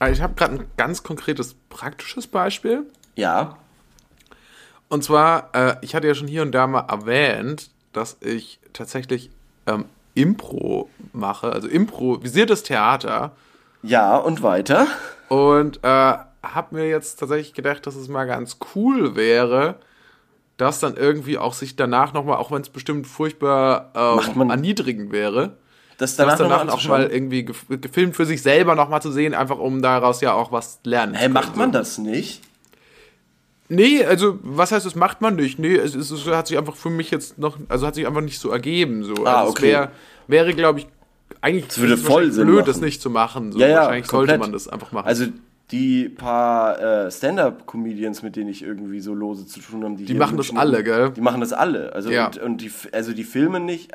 [0.00, 2.84] Also ich habe gerade ein ganz konkretes praktisches Beispiel.
[3.16, 3.56] Ja,
[4.88, 9.30] Und zwar, äh, ich hatte ja schon hier und da mal erwähnt, dass ich tatsächlich
[9.66, 13.32] ähm, Impro mache, also improvisiertes Theater.
[13.82, 14.86] ja und weiter.
[15.28, 15.88] Und äh,
[16.42, 19.76] habe mir jetzt tatsächlich gedacht, dass es mal ganz cool wäre,
[20.58, 24.50] das dann irgendwie auch sich danach nochmal, auch wenn es bestimmt furchtbar Macht man- ähm,
[24.50, 25.56] erniedrigend wäre,
[25.98, 29.00] Das das danach, noch danach mal auch mal irgendwie gef- gefilmt für sich selber nochmal
[29.02, 31.58] zu sehen, einfach um daraus ja auch was lernen Hä, zu macht können.
[31.58, 31.78] man so.
[31.78, 32.42] das nicht?
[33.74, 35.58] Nee, also was heißt, das macht man nicht?
[35.58, 38.38] Nee, es, es hat sich einfach für mich jetzt noch, also hat sich einfach nicht
[38.38, 39.02] so ergeben.
[39.04, 39.14] So.
[39.24, 39.72] Ah, also okay.
[39.72, 39.90] Wär,
[40.28, 40.86] wäre, glaube ich,
[41.40, 42.64] eigentlich Das würde voll blöd, machen.
[42.66, 43.52] das nicht zu machen.
[43.52, 43.58] So.
[43.58, 44.40] Ja, ja, wahrscheinlich sollte komplett.
[44.40, 45.06] man das einfach machen.
[45.06, 45.26] Also
[45.70, 50.16] die paar äh, Stand-up-Comedians, mit denen ich irgendwie so lose zu tun habe, die, hier
[50.16, 51.10] machen das alle, gell?
[51.16, 51.94] Die machen das alle.
[51.94, 52.26] Also Ja.
[52.26, 53.90] und, und die, also die filmen nicht,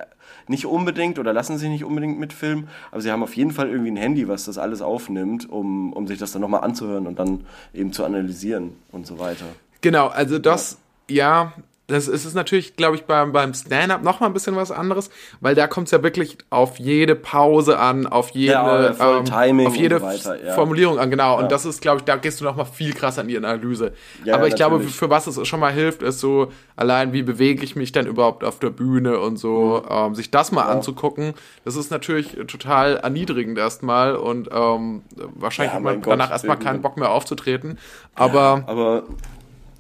[0.48, 3.92] nicht unbedingt oder lassen sich nicht unbedingt mitfilmen, aber sie haben auf jeden Fall irgendwie
[3.92, 7.42] ein Handy, was das alles aufnimmt, um, um sich das dann nochmal anzuhören und dann
[7.76, 9.46] eben zu analysieren und so weiter.
[9.82, 10.78] Genau, also das,
[11.10, 11.54] ja,
[11.90, 15.10] das ist es natürlich, glaube ich, beim, beim Stand-up noch mal ein bisschen was anderes,
[15.40, 19.68] weil da kommt es ja wirklich auf jede Pause an, auf jede, Ja, ähm, Timing
[19.68, 20.54] auf jede weiter, ja.
[20.54, 21.38] Formulierung an, genau.
[21.38, 21.44] Ja.
[21.44, 23.94] Und das ist, glaube ich, da gehst du noch mal viel krasser in die Analyse.
[24.26, 27.64] Ja, Aber ich glaube, für was es schon mal hilft, ist so allein, wie bewege
[27.64, 29.90] ich mich denn überhaupt auf der Bühne und so, Mhm.
[29.90, 31.36] ähm, sich das mal anzugucken.
[31.64, 35.04] Das ist natürlich total erniedrigend erstmal und ähm,
[35.36, 36.82] wahrscheinlich hat man danach erstmal keinen.
[36.82, 37.78] Bock mehr aufzutreten.
[38.14, 39.04] Aber Aber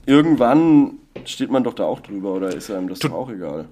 [0.08, 0.94] irgendwann
[1.26, 3.66] steht man doch da auch drüber oder ist einem das doch auch egal?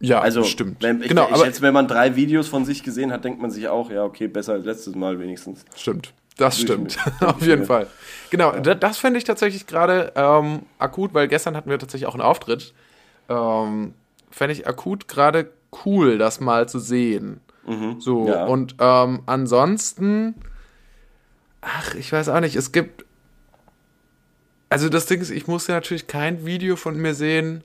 [0.00, 0.82] ja, Also, stimmt.
[0.82, 3.40] Wenn, ich, genau, ich aber schätze, wenn man drei Videos von sich gesehen hat, denkt
[3.40, 5.64] man sich auch, ja, okay, besser als letztes Mal wenigstens.
[5.76, 6.12] Stimmt.
[6.36, 6.98] Das stimmt.
[7.20, 7.86] Auf jeden Fall.
[8.30, 12.14] Genau, da- das fände ich tatsächlich gerade ähm, akut, weil gestern hatten wir tatsächlich auch
[12.14, 12.74] einen Auftritt.
[13.28, 13.94] Ähm,
[14.32, 15.50] fände ich akut gerade
[15.86, 17.40] cool, das mal zu sehen.
[17.98, 18.26] So, Mhm.
[18.28, 18.44] ja.
[18.46, 20.34] und ähm, ansonsten,
[21.62, 23.03] ach, ich weiß auch nicht, es gibt.
[24.74, 27.62] Also das Ding ist, ich muss ja natürlich kein Video von mir sehen,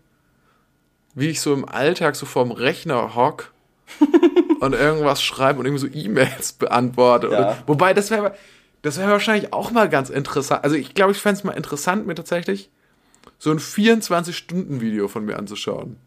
[1.16, 3.52] wie ich so im Alltag so vorm Rechner hock
[4.60, 7.30] und irgendwas schreibe und irgendwie so E-Mails beantworte.
[7.30, 7.58] Oder, Ja.
[7.66, 8.36] wobei, das wäre
[8.84, 10.64] das wäre wahrscheinlich auch mal ganz interessant.
[10.64, 12.70] Also ich glaube, ich fände es mal interessant, mir tatsächlich
[13.40, 15.98] so ein 24-Stunden-Video von mir anzuschauen.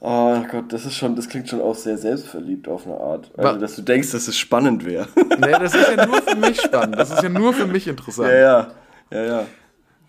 [0.00, 3.30] Oh Gott, das ist schon, das klingt schon auch sehr selbstverliebt auf eine Art.
[3.36, 5.06] Also, dass du denkst, dass es spannend wäre.
[5.16, 6.98] Nee, das ist ja nur für mich spannend.
[6.98, 8.30] Das ist ja nur für mich interessant.
[8.32, 8.72] ja, ja,
[9.12, 9.46] ja, ja.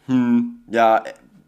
[0.10, 1.04] Hm, ja.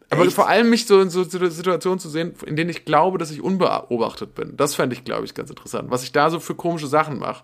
[0.10, 0.34] Aber echt?
[0.34, 3.32] vor allem mich so in so Situ- Situationen zu sehen, in denen ich glaube, dass
[3.32, 4.56] ich unbeobachtet bin.
[4.58, 5.90] Das fände ich, glaube ich, ganz interessant.
[5.90, 7.44] Was ich da so für komische Sachen mache.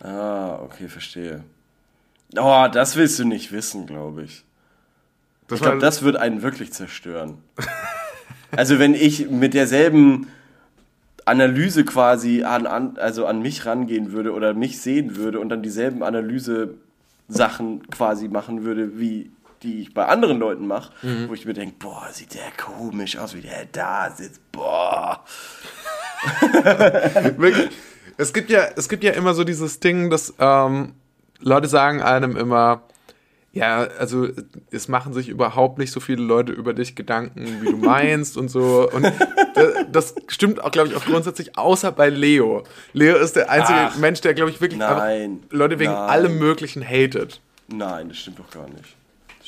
[0.00, 1.44] Ah, okay, verstehe.
[2.36, 4.44] Oh, das willst du nicht wissen, glaube ich.
[5.46, 7.38] Das Ich glaube, das wird einen wirklich zerstören.
[8.50, 10.26] also wenn ich mit derselben
[11.24, 15.62] Analyse quasi an, an, also an mich rangehen würde oder mich sehen würde und dann
[15.62, 19.30] dieselben Analyse-Sachen quasi machen würde, wie
[19.62, 21.28] die ich bei anderen Leuten mache, Mhm.
[21.28, 25.24] wo ich mir denke, boah, sieht der komisch aus, wie der da sitzt, boah.
[27.36, 27.68] Wirklich.
[28.16, 30.94] Es gibt ja, es gibt ja immer so dieses Ding, dass ähm,
[31.40, 32.82] Leute sagen einem immer,
[33.52, 34.28] ja, also
[34.70, 38.48] es machen sich überhaupt nicht so viele Leute über dich Gedanken, wie du meinst und
[38.48, 38.88] so.
[38.90, 39.04] Und
[39.54, 42.64] das, das stimmt auch, glaube ich, auch grundsätzlich, außer bei Leo.
[42.92, 44.80] Leo ist der einzige Ach, Mensch, der, glaube ich, wirklich
[45.50, 46.10] Leute wegen nein.
[46.10, 47.40] allem Möglichen hatet.
[47.68, 48.96] Nein, das stimmt doch gar nicht.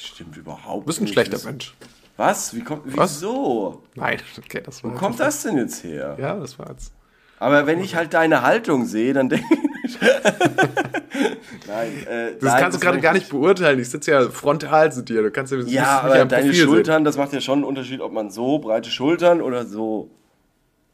[0.00, 1.12] Das stimmt überhaupt Du bist ein nicht.
[1.12, 1.74] schlechter Das- Mensch.
[2.16, 2.54] Was?
[2.54, 3.16] Wie kommt, Was?
[3.16, 3.82] wieso?
[3.94, 6.16] Nein, okay, das war Wo kommt das denn jetzt her?
[6.20, 6.92] Ja, das war jetzt.
[7.38, 9.46] Aber wenn ich halt deine Haltung sehe, dann denke
[9.84, 9.98] ich.
[11.66, 13.78] nein, äh, Das kannst du gerade gar nicht beurteilen.
[13.80, 15.22] Ich sitze ja frontal zu dir.
[15.22, 18.12] Du kannst ja, Ja, aber deine Profil Schultern, das macht ja schon einen Unterschied, ob
[18.12, 20.10] man so breite Schultern oder so,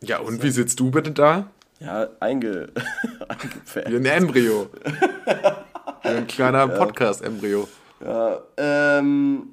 [0.01, 0.09] Sehen.
[0.11, 1.51] Ja, und wie sitzt du bitte da?
[1.81, 2.69] ja, einge,
[3.29, 3.91] eingepfercht.
[3.91, 4.69] Wie ein Embryo.
[6.03, 7.67] Wie ein kleiner Podcast-Embryo.
[8.05, 9.49] Ja, ähm.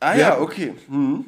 [0.00, 0.40] Ah ja, Ja.
[0.40, 0.74] okay.
[0.88, 1.24] Hm.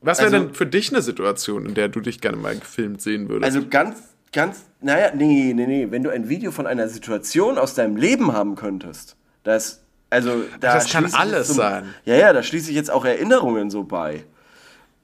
[0.00, 3.00] Was wäre Also- denn für dich eine Situation, in der du dich gerne mal gefilmt
[3.00, 3.44] sehen würdest?
[3.54, 3.96] Also ganz,
[4.32, 5.86] ganz, naja, nee, nee, nee.
[5.90, 10.74] Wenn du ein Video von einer Situation aus deinem Leben haben könntest, das, also, da
[10.74, 11.94] das kann alles jetzt sein.
[12.04, 14.24] Ja, ja, da schließe ich jetzt auch Erinnerungen so bei.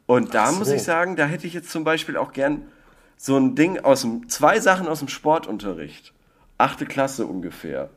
[0.06, 0.58] Und da so.
[0.58, 2.62] muss ich sagen, da hätte ich jetzt zum Beispiel auch gern
[3.16, 6.12] so ein Ding aus dem, zwei Sachen aus dem Sportunterricht.
[6.58, 7.90] Achte Klasse ungefähr.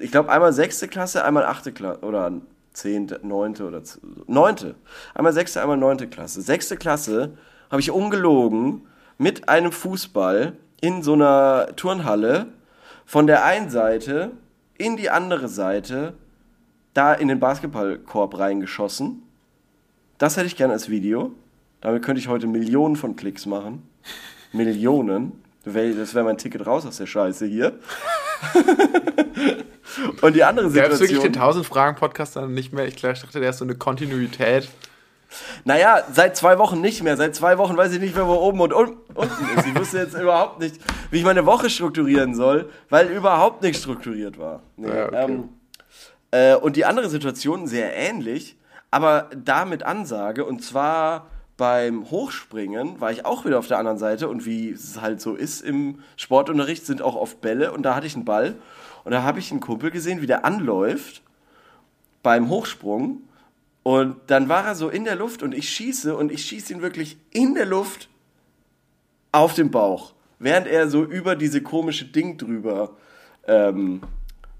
[0.00, 2.32] Ich glaube einmal sechste Klasse, einmal achte Klasse oder
[2.72, 3.82] zehnte, neunte oder
[4.26, 4.74] neunte.
[5.14, 6.40] Einmal sechste, einmal neunte Klasse.
[6.40, 7.36] Sechste Klasse
[7.70, 8.86] habe ich ungelogen
[9.18, 12.46] mit einem Fußball in so einer Turnhalle
[13.04, 14.30] von der einen Seite
[14.78, 16.14] in die andere Seite
[16.94, 19.22] da in den Basketballkorb reingeschossen.
[20.16, 21.32] Das hätte ich gerne als Video.
[21.82, 23.88] Damit könnte ich heute Millionen von Klicks machen.
[24.52, 25.32] Millionen.
[25.64, 27.78] Das wäre mein Ticket raus aus der Scheiße hier.
[30.22, 31.42] Und die andere Gäbe es wirklich den Situation.
[31.42, 32.86] 1000 Fragen Podcast dann nicht mehr?
[32.86, 34.68] Ich dachte, der ist so eine Kontinuität.
[35.64, 37.16] Naja, seit zwei Wochen nicht mehr.
[37.16, 39.66] Seit zwei Wochen weiß ich nicht mehr, wo oben und un unten ist.
[39.66, 40.76] Ich wusste jetzt überhaupt nicht,
[41.10, 44.62] wie ich meine Woche strukturieren soll, weil überhaupt nicht strukturiert war.
[44.76, 45.24] Nee, Ja, okay.
[45.24, 45.48] ähm,
[46.32, 48.56] äh, und die andere Situation sehr ähnlich,
[48.90, 50.44] aber da mit Ansage.
[50.44, 51.26] Und zwar
[51.60, 54.30] beim Hochspringen war ich auch wieder auf der anderen Seite.
[54.30, 57.72] Und wie es halt so ist im Sportunterricht, sind auch oft Bälle.
[57.72, 58.56] Und da hatte ich einen Ball.
[59.04, 61.20] Und da habe ich einen Kumpel gesehen, wie der anläuft
[62.22, 63.20] beim Hochsprung.
[63.82, 66.80] Und dann war er so in der Luft und ich schieße und ich schieße ihn
[66.80, 68.08] wirklich in der Luft
[69.30, 72.96] auf den Bauch, während er so über diese komische Ding drüber
[73.46, 74.00] ähm,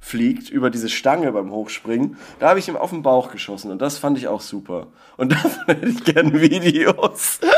[0.00, 2.16] fliegt, über diese Stange beim Hochspringen.
[2.38, 4.88] Da habe ich ihm auf den Bauch geschossen und das fand ich auch super.
[5.16, 7.40] Und davon hätte ich gerne Videos.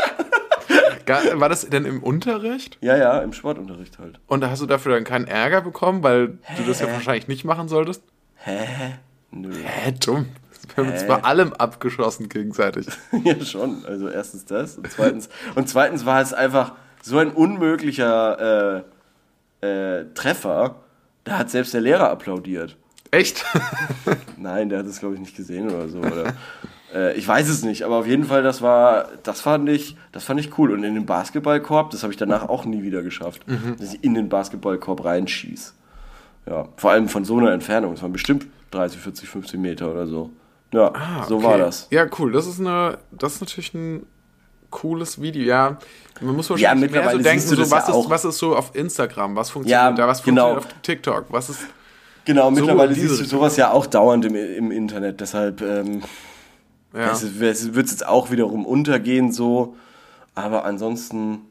[1.05, 2.77] War das denn im Unterricht?
[2.79, 4.19] ja, ja, im Sportunterricht halt.
[4.27, 7.67] Und hast du dafür dann keinen Ärger bekommen, weil du das ja wahrscheinlich nicht machen
[7.67, 8.03] solltest?
[8.35, 8.95] Hä?
[9.31, 9.53] Nö.
[9.53, 10.27] Hä, dumm.
[10.75, 12.87] Wir haben uns bei allem abgeschossen gegenseitig.
[13.23, 13.85] ja, schon.
[13.85, 18.83] Also erstens das und zweitens, und zweitens war es einfach so ein unmöglicher
[19.61, 20.75] äh, äh, Treffer.
[21.23, 22.77] Da hat selbst der Lehrer applaudiert.
[23.11, 23.45] Echt?
[24.37, 25.99] Nein, der hat es, glaube ich, nicht gesehen oder so.
[25.99, 26.33] Oder,
[26.93, 30.23] äh, ich weiß es nicht, aber auf jeden Fall, das war, das fand ich, das
[30.23, 30.71] fand ich cool.
[30.71, 33.77] Und in den Basketballkorb, das habe ich danach auch nie wieder geschafft, Mhm.
[33.79, 35.75] dass ich in den Basketballkorb reinschieß.
[36.47, 37.93] Ja, vor allem von so einer Entfernung.
[37.93, 40.31] Es waren bestimmt 30, 40, 50 Meter oder so.
[40.73, 40.91] Ja,
[41.27, 41.43] so Ah, Okay.
[41.45, 41.87] war das.
[41.91, 42.31] Ja, cool.
[42.31, 44.05] Das ist eine, das ist natürlich ein
[44.73, 45.43] cooles Video.
[45.43, 45.77] Ja,
[46.19, 48.75] man muss wahrscheinlich Ja, mehr so denken, so, was, ja ist, was ist so auf
[48.75, 50.55] Instagram, was funktioniert Ja, da, was genau.
[50.55, 51.59] funktioniert auf TikTok, was ist
[52.25, 55.19] Genau, mittlerweile siehst du sowas ja auch dauernd im, im Internet.
[55.19, 56.01] Deshalb ähm,
[56.93, 57.11] ja.
[57.11, 59.75] es, es wird jetzt auch wiederum untergehen so.
[60.35, 61.41] Aber ansonsten,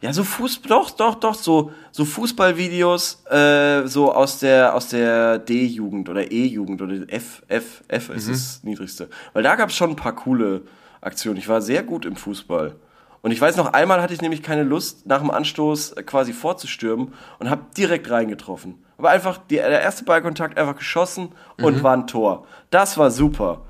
[0.00, 5.38] ja, so Fußball, doch, doch, doch, so, so Fußballvideos, äh, so aus der, aus der
[5.38, 9.08] D-Jugend oder E-Jugend oder F, F, F ist das niedrigste.
[9.32, 10.62] Weil da gab es schon ein paar coole
[11.02, 11.36] Aktionen.
[11.36, 12.76] Ich war sehr gut im Fußball.
[13.22, 16.32] Und ich weiß noch, einmal hatte ich nämlich keine Lust, nach dem Anstoß äh, quasi
[16.32, 18.82] vorzustürmen und habe direkt reingetroffen.
[18.98, 22.46] Aber einfach die, der erste Ballkontakt einfach geschossen und war ein Tor.
[22.70, 23.62] Das war super.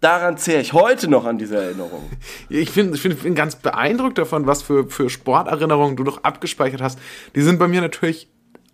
[0.00, 2.02] Daran zehre ich heute noch an diese Erinnerung.
[2.48, 6.80] Ich bin, ich bin, bin ganz beeindruckt davon, was für, für Sporterinnerungen du noch abgespeichert
[6.80, 6.98] hast.
[7.34, 8.28] Die sind bei mir natürlich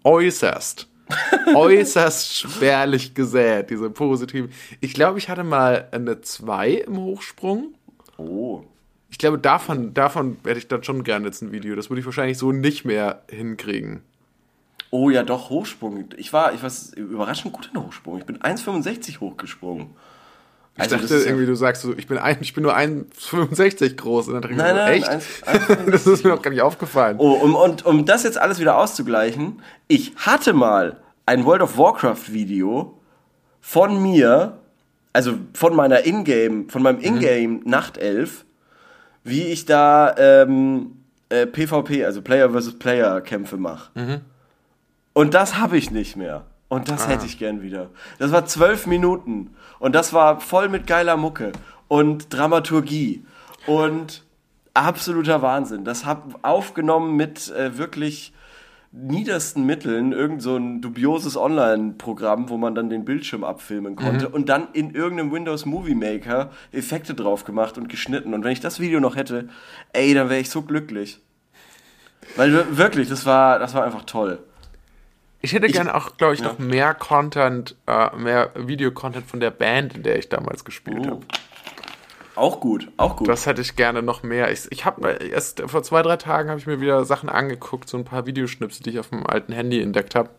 [0.05, 0.89] äußerst,
[1.55, 4.51] äußerst spärlich gesät, diese positiven.
[4.81, 7.75] Ich glaube, ich hatte mal eine 2 im Hochsprung.
[8.17, 8.63] Oh.
[9.11, 11.75] Ich glaube, davon, davon hätte ich dann schon gerne jetzt ein Video.
[11.77, 14.03] Das würde ich wahrscheinlich so nicht mehr hinkriegen.
[14.91, 16.05] Oh ja, doch, Hochsprung.
[16.17, 18.19] Ich war, ich war überraschend gut in Hochsprung.
[18.19, 19.89] Ich bin 1,65 hochgesprungen.
[20.77, 22.75] Ich Also dachte ist ja- irgendwie, du sagst so, ich bin, ein, ich bin nur
[22.75, 24.29] 1,65 groß.
[24.29, 25.47] Und dann dachte ich Nein, mir so, nein, echt?
[25.47, 27.17] 1,65 das ist mir noch gar nicht aufgefallen.
[27.19, 31.77] Oh, um, und um das jetzt alles wieder auszugleichen, ich hatte mal ein World of
[31.77, 32.99] Warcraft Video
[33.61, 34.59] von mir,
[35.13, 38.45] also von meiner Ingame, von meinem Ingame Nachtelf,
[39.25, 43.91] wie ich da ähm, äh, PvP, also Player versus Player Kämpfe mache.
[45.13, 46.45] Und das habe ich nicht mehr.
[46.69, 47.91] Und das hätte ich gern wieder.
[48.19, 49.55] Das war zwölf Minuten.
[49.79, 51.53] Und das war voll mit geiler Mucke
[51.87, 53.27] und Dramaturgie.
[53.67, 54.25] Und
[54.73, 55.85] absoluter Wahnsinn.
[55.85, 58.33] Das hab aufgenommen mit äh, wirklich
[58.93, 64.49] niedersten Mitteln, irgend so ein dubioses Online-Programm, wo man dann den Bildschirm abfilmen konnte und
[64.51, 68.35] dann in irgendeinem Windows Movie Maker Effekte drauf gemacht und geschnitten.
[68.35, 69.49] Und wenn ich das Video noch hätte,
[69.95, 71.21] ey, dann wäre ich so glücklich.
[72.37, 74.39] Weil wir- wirklich, das war, das war einfach toll.
[75.41, 76.47] Ich hätte gerne auch, glaube ich, ja.
[76.49, 81.21] noch mehr Content, äh, mehr Videocontent von der Band, in der ich damals gespielt habe.
[82.35, 83.29] Auch gut, auch gut.
[83.29, 84.51] Das hätte ich gerne noch mehr.
[84.51, 87.99] Ich, ich habe erst vor zwei, drei Tagen habe ich mir wieder Sachen angeguckt, so
[87.99, 90.31] ein paar Videoschnipsel, die ich auf dem alten Handy entdeckt habe.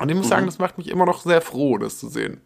[0.00, 0.30] Und ich muss Mhm.
[0.30, 2.40] sagen, das macht mich immer noch sehr froh, das zu sehen.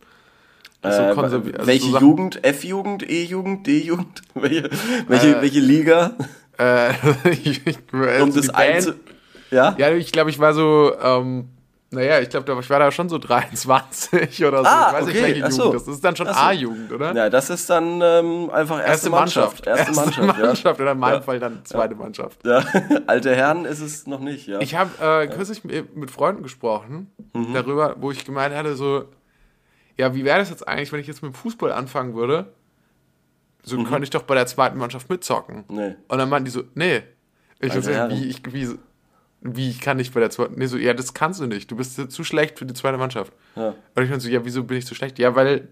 [0.83, 2.43] So Äh, also welche so Jugend?
[2.45, 4.23] F-Jugend, E-Jugend, D-Jugend?
[4.35, 4.71] Welche,
[5.09, 6.17] welche, Äh, welche Liga?
[6.59, 6.93] Äh,
[7.31, 8.93] ich, ich, also Um das einzu...
[9.51, 9.75] Ja?
[9.79, 11.49] Ja, ich glaube, ich war so, ähm,
[11.93, 13.19] naja, ich glaube, ich war da schon so
[13.65, 14.65] 23 oder so.
[14.65, 15.65] Ah, ich weiß okay, nicht, welche ach so.
[15.65, 15.81] Jugend.
[15.81, 16.33] Das ist dann schon so.
[16.33, 17.15] A-Jugend, oder?
[17.15, 19.67] Ja, das ist dann ähm, einfach erste, Mannschaft.
[19.67, 21.21] Erste, Mannschaft, Mannschaft oder in meinem Ja.
[21.23, 22.45] Fall dann zweite Mannschaft.
[22.47, 22.61] ja.
[22.61, 22.65] ja.
[23.07, 24.61] Alte Herren ist es noch nicht, ja.
[24.61, 27.55] Ich habe äh, kürzlich mit, mit Freunden gesprochen Mhm.
[27.55, 29.05] darüber, wo ich gemeint hatte, so,
[29.97, 32.53] ja, wie wäre das jetzt eigentlich, wenn ich jetzt mit dem Fußball anfangen würde?
[33.63, 33.85] So Mhm.
[33.87, 35.65] könnte ich doch bei der zweiten Mannschaft mitzocken.
[35.69, 35.95] Nee.
[36.09, 37.03] Und dann meinten die so, nee.
[37.61, 38.11] Ich so, Herren.
[38.11, 38.79] wie, ich, wie,
[39.43, 41.71] wie, ich kann nicht bei der zweiten, nee, so, ja, das kannst du nicht.
[41.71, 43.33] Du bist zu schlecht für die zweite Mannschaft.
[43.57, 43.69] Ja.
[43.95, 45.19] Und ich meinte so, ja, wieso bin ich so schlecht?
[45.19, 45.69] Ja, weil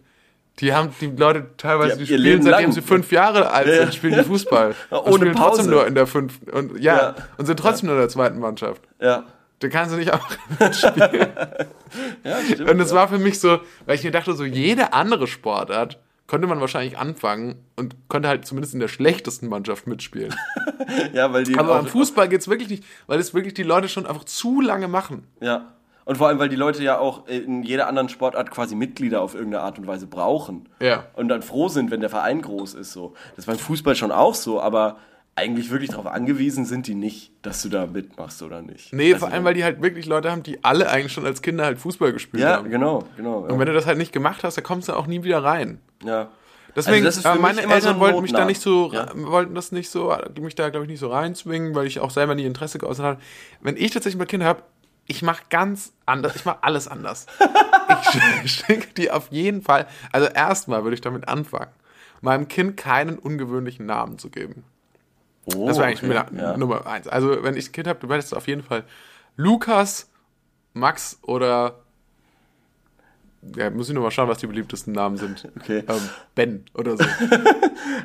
[0.61, 2.72] die haben die Leute teilweise, Die die, spielen Leben seitdem lang.
[2.72, 3.92] sie fünf Jahre alt sind, ja.
[3.92, 4.74] spielen die Fußball.
[4.90, 5.70] Ja, und ohne spielen trotzdem Pause.
[5.70, 7.14] nur in der fünf und ja, Ja.
[7.37, 8.83] und sind trotzdem nur in der zweiten Mannschaft.
[9.00, 9.24] Ja.
[9.61, 10.28] Da kannst du nicht auch
[10.61, 11.28] mitspielen.
[12.24, 12.68] Ja, stimmt.
[12.70, 15.98] und es war für mich so, weil ich mir dachte, so jede andere Sportart
[16.29, 20.35] konnte man wahrscheinlich anfangen und konnte halt zumindest in der schlechtesten Mannschaft mitspielen.
[21.12, 24.07] ja, weil die Aber beim Fußball geht's wirklich nicht, weil es wirklich die Leute schon
[24.07, 25.27] einfach zu lange machen.
[25.41, 25.73] Ja.
[26.05, 29.35] Und vor allem, weil die Leute ja auch in jeder anderen Sportart quasi Mitglieder auf
[29.35, 30.69] irgendeine Art und Weise brauchen.
[30.81, 31.05] Ja.
[31.14, 32.93] Und dann froh sind, wenn der Verein groß ist.
[32.93, 33.14] So.
[33.31, 34.99] Das ist beim Fußball schon auch so, aber
[35.38, 38.92] eigentlich wirklich darauf angewiesen sind die nicht, dass du da mitmachst oder nicht.
[38.92, 41.40] Nee, Also, vor allem, weil die halt wirklich Leute haben, die alle eigentlich schon als
[41.42, 42.70] Kinder halt Fußball gespielt Ja, haben.
[42.70, 43.38] genau, genau.
[43.40, 45.81] Und wenn du das halt nicht gemacht hast, dann kommst du auch nie wieder rein.
[46.05, 46.29] ja.
[46.77, 48.93] Deswegen, Also das ist für äh, meine so Eltern ein wollten mich da nicht so,
[48.93, 49.07] Ja.
[49.14, 52.34] wollten das nicht so, mich da glaube ich nicht so reinzwingen, weil ich auch selber
[52.36, 53.20] nie Interesse geäußert habe.
[53.62, 54.62] Wenn ich tatsächlich mal Kinder habe,
[55.07, 57.26] ich mache ganz anders, ich mache alles anders.
[58.45, 61.72] ich schicke die auf jeden Fall, also erstmal würde ich damit anfangen,
[62.20, 64.62] meinem Kind keinen ungewöhnlichen Namen zu geben.
[65.57, 66.24] Oh, Das wäre eigentlich okay.
[66.32, 66.57] Nummer- ja.
[66.57, 67.09] Nummer eins.
[67.09, 68.84] Also wenn ich ein Kind habe, du werdest auf jeden Fall
[69.36, 70.11] Lukas,
[70.74, 71.76] Max oder
[73.57, 75.49] ja, muss ich nur mal schauen, was die beliebtesten Namen sind.
[75.61, 75.84] Okay.
[75.88, 76.01] Ähm,
[76.34, 77.05] ben oder so.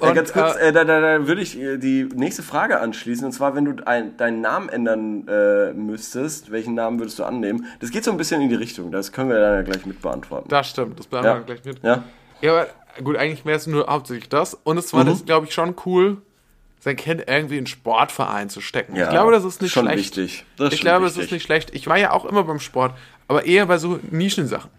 [0.01, 2.79] Ja, Und, ganz kurz, äh, äh, da, da, da würde ich äh, die nächste Frage
[2.79, 3.25] anschließen.
[3.25, 7.65] Und zwar, wenn du ein, deinen Namen ändern äh, müsstest, welchen Namen würdest du annehmen?
[7.79, 8.91] Das geht so ein bisschen in die Richtung.
[8.91, 10.47] Das können wir dann ja gleich mit beantworten.
[10.49, 11.23] das stimmt, das ja.
[11.23, 11.83] wir gleich mit.
[11.83, 12.03] Ja.
[12.41, 12.67] Ja, aber
[13.03, 14.53] gut, eigentlich wäre es nur hauptsächlich das.
[14.63, 15.09] Und es war Mhm.
[15.09, 16.21] das, glaube ich, schon cool,
[16.83, 18.95] sein Kind irgendwie in einen Sportverein zu stecken.
[18.95, 20.17] Ja, ich glaube, das ist nicht schon schlecht.
[20.17, 20.45] wichtig.
[20.57, 21.23] Das ich glaube, wichtig.
[21.23, 21.73] ist nicht schlecht.
[21.73, 22.93] Ich war ja auch immer beim Sport,
[23.27, 24.69] aber eher bei so Nischensachen.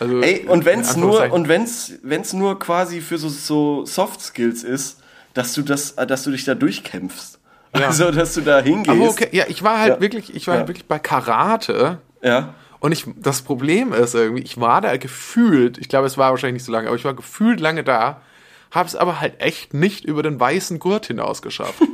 [0.00, 4.64] Also, Ey, und wenn's nur, und wenn's, wenn's nur quasi für so, so Soft Skills
[4.64, 5.02] ist,
[5.34, 7.38] dass du das, äh, dass du dich da durchkämpfst.
[7.76, 7.86] Ja.
[7.86, 8.88] Also, dass du da hingehst.
[8.90, 10.00] aber okay, ja, ich war halt Ja.
[10.00, 11.98] wirklich, ich war halt wirklich bei Karate.
[12.22, 12.54] Ja.
[12.80, 16.54] Und ich, das Problem ist irgendwie, ich war da gefühlt, ich glaube, es war wahrscheinlich
[16.62, 18.20] nicht so lange, aber ich war gefühlt lange da,
[18.70, 21.80] habe es aber halt echt nicht über den weißen Gurt hinaus geschafft.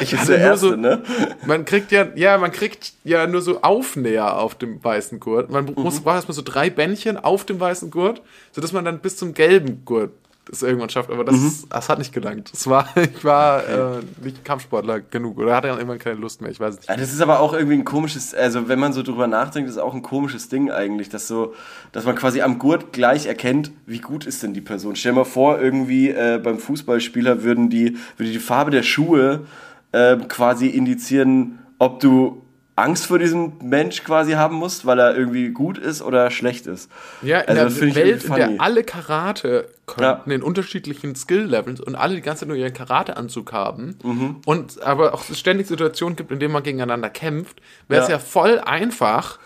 [0.00, 1.02] Ich Das ist der erste, so, ne?
[1.46, 5.50] man kriegt ja, ja, man kriegt ja nur so Aufnäher auf dem weißen Gurt.
[5.50, 5.74] Man Mhm.
[5.76, 8.20] muss, braucht erstmal so drei Bändchen auf dem weißen Gurt,
[8.52, 10.10] sodass man dann bis zum gelben Gurt
[10.48, 11.10] das irgendwann schafft.
[11.10, 11.52] Aber das, Mhm.
[11.68, 12.52] das hat nicht gelangt.
[12.52, 16.50] Das war, ich war äh, nicht Kampfsportler genug oder hatte dann irgendwann keine Lust mehr.
[16.50, 16.88] Ich weiß es nicht.
[16.88, 19.78] Ja, das ist aber auch irgendwie ein komisches, also wenn man so drüber nachdenkt, ist
[19.78, 21.52] auch ein komisches Ding eigentlich, dass so,
[21.92, 24.96] dass man quasi am Gurt gleich erkennt, wie gut ist denn die Person.
[24.96, 29.46] Stell dir mal vor, irgendwie äh, beim Fußballspieler würden die, würde die Farbe der Schuhe
[29.92, 32.42] äh, quasi indizieren, ob du
[32.76, 36.90] Angst vor diesem Mensch quasi haben musst, weil er irgendwie gut ist oder schlecht ist.
[37.22, 40.36] Ja, in Also, der Welt, in der alle Karate könnten Ja.
[40.36, 44.36] in unterschiedlichen Skill-Levels und alle die ganze Zeit nur ihren Karateanzug haben Mhm.
[44.44, 48.16] und aber auch ständig Situationen gibt, in denen man gegeneinander kämpft, wäre es Ja.
[48.16, 49.38] ja voll einfach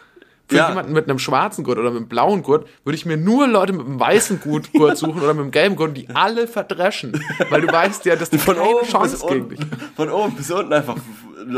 [0.50, 0.68] für Ja.
[0.68, 3.72] jemanden mit einem schwarzen Gurt oder mit einem blauen Gurt, würde ich mir nur Leute
[3.72, 7.12] mit einem weißen Gurt, Gurt suchen oder mit einem gelben Gurt, die alle verdreschen.
[7.48, 9.60] Weil du weißt ja, dass die Von oben, bis Chance gegen dich.
[9.96, 10.96] von oben bis unten einfach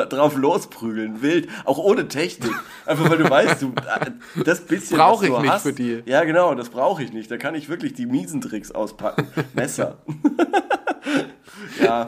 [0.09, 2.53] drauf losprügeln, wild, auch ohne Technik.
[2.87, 3.73] Einfach weil du weißt, du,
[4.45, 6.03] das bisschen, Brauch was ich nicht hast, für die.
[6.07, 7.31] Ja, genau, das brauche ich nicht.
[7.31, 9.27] Da kann ich wirklich die miesen Tricks auspacken.
[9.55, 9.99] Messer.
[11.83, 12.07] ja.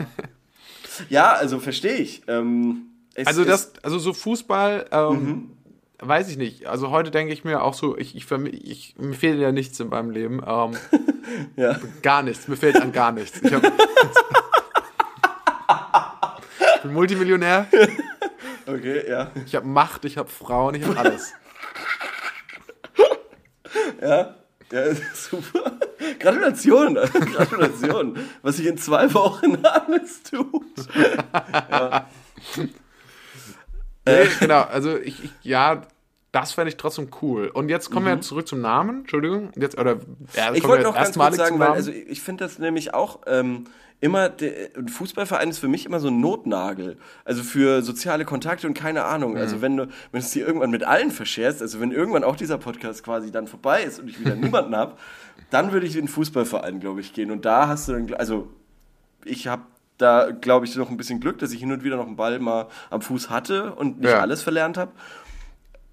[1.09, 2.23] Ja, also verstehe ich.
[2.29, 2.87] Ähm,
[3.25, 5.51] Also das, also so Fußball, ähm, Mhm.
[5.99, 6.67] Weiß ich nicht.
[6.67, 9.89] Also heute denke ich mir auch so, ich, ich, ich mir fehlt ja nichts in
[9.89, 10.43] meinem Leben.
[10.47, 10.77] Ähm,
[11.57, 11.79] ja.
[12.03, 12.49] Gar nichts.
[12.49, 13.41] Mir fehlt an gar nichts.
[13.43, 13.73] Ich, hab, ich
[16.83, 17.67] bin Multimillionär.
[18.67, 19.31] Okay, ja.
[19.47, 21.33] Ich habe Macht, ich habe Frauen, ich habe alles.
[24.01, 24.35] Ja.
[24.73, 25.79] Ja, super.
[26.19, 30.65] Gratulation, Gratulation, was sich in zwei Wochen alles tut.
[34.07, 35.83] Nee, genau, also ich, ich ja,
[36.35, 37.47] das fände ich trotzdem cool.
[37.47, 39.53] Und jetzt kommen wir zurück zum Namen, Entschuldigung.
[39.57, 39.99] Jetzt, oder,
[40.35, 40.57] ja, Mhm.
[40.57, 43.67] Ich wollte noch ganz kurz sagen, weil also ich finde das nämlich auch ähm,
[44.01, 46.97] immer, der, ein Fußballverein ist für mich immer so ein Notnagel.
[47.25, 49.33] Also für soziale Kontakte und keine Ahnung.
[49.33, 49.39] Mhm.
[49.39, 52.37] Also wenn du, wenn du es dir irgendwann mit allen verscherst, also wenn irgendwann auch
[52.37, 54.97] dieser Podcast quasi dann vorbei ist und ich wieder niemanden habe,
[55.51, 57.31] dann würde ich in den Fußballverein, glaube ich, gehen.
[57.31, 58.49] Und da hast du dann, also
[59.25, 59.63] ich habe
[59.99, 62.39] da, glaube ich, noch ein bisschen Glück, dass ich hin und wieder noch einen Ball
[62.39, 64.21] mal am Fuß hatte und nicht Ja.
[64.21, 64.91] alles verlernt habe.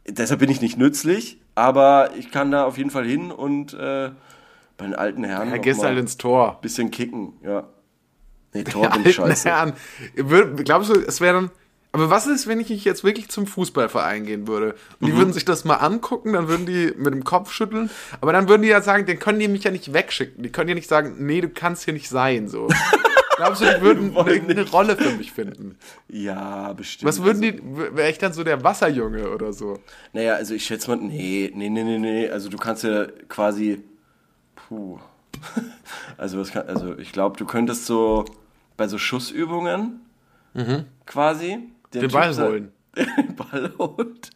[0.07, 4.09] Deshalb bin ich nicht nützlich, aber ich kann da auf jeden Fall hin und äh,
[4.77, 6.57] bei den alten Herren ja, gehst halt ins Tor.
[6.61, 7.65] bisschen kicken, ja.
[8.53, 9.47] Nee, Tor bin ich scheiße.
[9.49, 9.73] Herren.
[10.63, 11.51] Glaubst du, es wäre dann.
[11.93, 14.75] Aber was ist, wenn ich jetzt wirklich zum Fußballverein gehen würde?
[14.99, 15.05] Und Mhm.
[15.07, 17.89] die würden sich das mal angucken, dann würden die mit dem Kopf schütteln.
[18.21, 20.41] Aber dann würden die ja sagen, den können die mich ja nicht wegschicken.
[20.41, 22.47] Die können ja nicht sagen, nee, du kannst hier nicht sein.
[22.47, 22.67] So.
[23.43, 25.77] Glaubst du, die würden wollen eine, eine Rolle für mich finden?
[26.07, 27.07] Ja, bestimmt.
[27.09, 29.79] Was würden also, die, wäre ich dann so der Wasserjunge oder so?
[30.13, 32.29] Naja, also ich schätze mal, nee, nee, nee, nee, nee.
[32.29, 33.83] Also du kannst ja quasi.
[34.55, 34.99] Puh.
[36.17, 38.25] Also, was kann, also ich glaube, du könntest so
[38.77, 40.01] bei so Schussübungen
[41.05, 42.71] quasi Den Ball sa- holen.
[42.95, 44.29] Den Ball holt.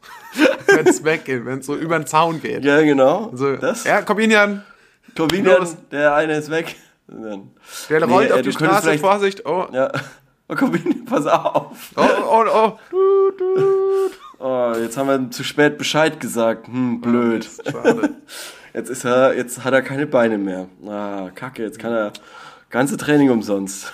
[0.67, 2.63] Wenn es weggeht, wenn es so über den Zaun geht.
[2.63, 3.31] Ja, genau.
[3.35, 3.83] So, das.
[3.83, 4.63] Ja, Corbinian,
[5.15, 5.75] Corbinian, los.
[5.91, 6.75] der eine ist weg.
[7.07, 7.51] Dann-
[7.89, 9.91] der Nee, rollt äh, auf die Straße, Vorsicht, oh, Ja.
[10.47, 11.91] Oh, Corbinian, pass auf.
[11.95, 12.79] oh, oh, oh.
[12.91, 14.09] Du, du.
[14.39, 16.67] Oh, jetzt haben wir zu spät Bescheid gesagt.
[16.67, 17.49] Hm, blöd.
[17.65, 18.15] Schade.
[18.73, 20.67] Jetzt ist er, jetzt hat er keine Beine mehr.
[20.85, 22.11] Ah, kacke, jetzt kann er
[22.69, 23.91] ganze Training umsonst.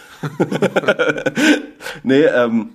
[2.04, 2.72] nee, ähm,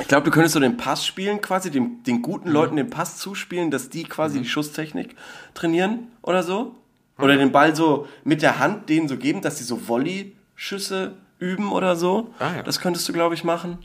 [0.00, 3.18] ich glaube, du könntest so den Pass spielen, quasi, den, den guten Leuten den Pass
[3.18, 5.16] zuspielen, dass die quasi die Schusstechnik
[5.54, 6.76] trainieren oder so.
[7.18, 11.70] Oder den Ball so mit der Hand denen so geben, dass die so Volley-Schüsse üben
[11.72, 12.32] oder so.
[12.38, 12.62] Ah, ja.
[12.62, 13.78] Das könntest du, glaube ich, machen.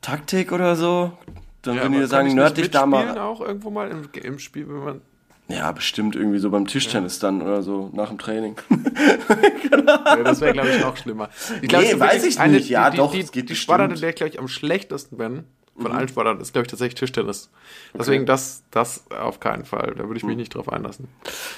[0.00, 1.12] Taktik oder so.
[1.62, 3.18] Dann Ja, würden die sagen, nerd dich da mal.
[3.18, 5.00] auch irgendwo mal im, im Spiel, wenn man.
[5.48, 8.56] Ja, bestimmt irgendwie so beim Tischtennis dann oder so nach dem Training.
[10.06, 11.28] Ja, das wäre, glaube ich, noch schlimmer.
[11.60, 12.68] Ich glaub, Nee, weiß ich nicht.
[12.68, 13.56] Ja, die, doch, Die, es geht die, die.
[13.56, 15.44] Sportart, in der ich, glaube ich, am schlechtesten bin,
[15.80, 17.50] von allen Sportarten ist, glaube ich, tatsächlich Tischtennis.
[17.94, 19.94] Deswegen das, das auf keinen Fall.
[19.96, 21.08] Da würde ich mich nicht drauf einlassen.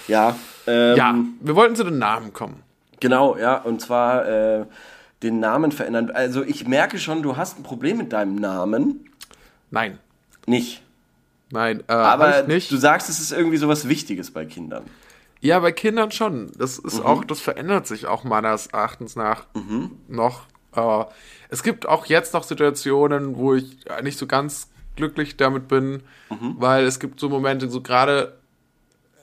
[0.09, 2.63] Ja, ähm, Ja, wir wollten zu den Namen kommen.
[3.01, 4.67] genau, ja, und zwar äh,
[5.23, 6.11] den Namen verändern.
[6.11, 9.09] Also ich merke schon, du hast ein Problem mit deinem Namen.
[9.71, 9.99] Nein.
[10.47, 10.83] Nicht.
[11.51, 12.71] Nein, äh, Aber nicht.
[12.71, 14.85] du sagst, es ist irgendwie sowas Wichtiges bei Kindern.
[15.41, 16.51] Ja, bei Kindern schon.
[16.59, 16.89] Das Mhm.
[16.89, 19.47] ist auch, das verändert sich auch meines Erachtens nach
[20.09, 20.43] noch.
[20.75, 21.05] Äh,
[21.49, 26.57] es gibt auch jetzt noch Situationen, wo ich nicht so ganz glücklich damit bin, Mhm.
[26.59, 28.35] weil es gibt so Momente, so gerade,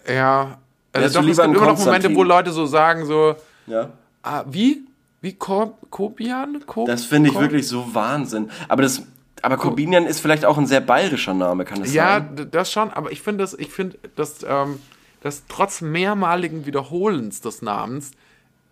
[0.07, 0.57] ja,
[0.93, 2.23] also doch, es gibt immer noch Momente, wo?
[2.23, 3.35] Leute so sagen, so,
[3.67, 3.89] Ja.
[4.23, 4.81] ah, wie?
[5.21, 6.63] Wie Ko Kobian?
[6.67, 8.49] Ko Das finde ich Ko- wirklich so Wahnsinn.
[8.67, 9.01] Aber das,
[9.41, 12.35] aber Corbinian ist vielleicht auch ein sehr bayerischer Name, kann das Ja, sein?
[12.35, 14.79] d- das schon, aber ich finde das, ich finde, dass, ähm,
[15.21, 18.11] dass trotz mehrmaligen Wiederholens des Namens,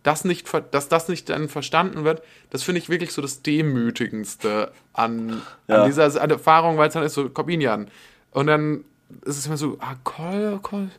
[0.04, 4.72] das nicht, dass das nicht dann verstanden wird, das finde ich wirklich so das Demütigendste
[4.94, 5.82] an, Ja.
[5.84, 7.88] an dieser an Erfahrung, weil es dann ist so Corbinian.
[8.32, 8.84] Und dann
[9.26, 10.90] ist es immer so, ah, Kol, Kol,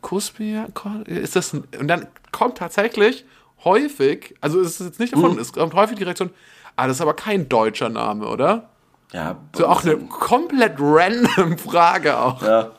[0.00, 3.24] Kuspian, Kol, ist das ein, und dann kommt tatsächlich
[3.64, 6.30] häufig, also es ist jetzt nicht davon, es kommt häufig die Reaktion,
[6.76, 8.70] ah, das ist aber kein deutscher Name, oder?
[9.12, 12.42] Ja, So auch eine komplett random Frage auch.
[12.42, 12.72] Ja.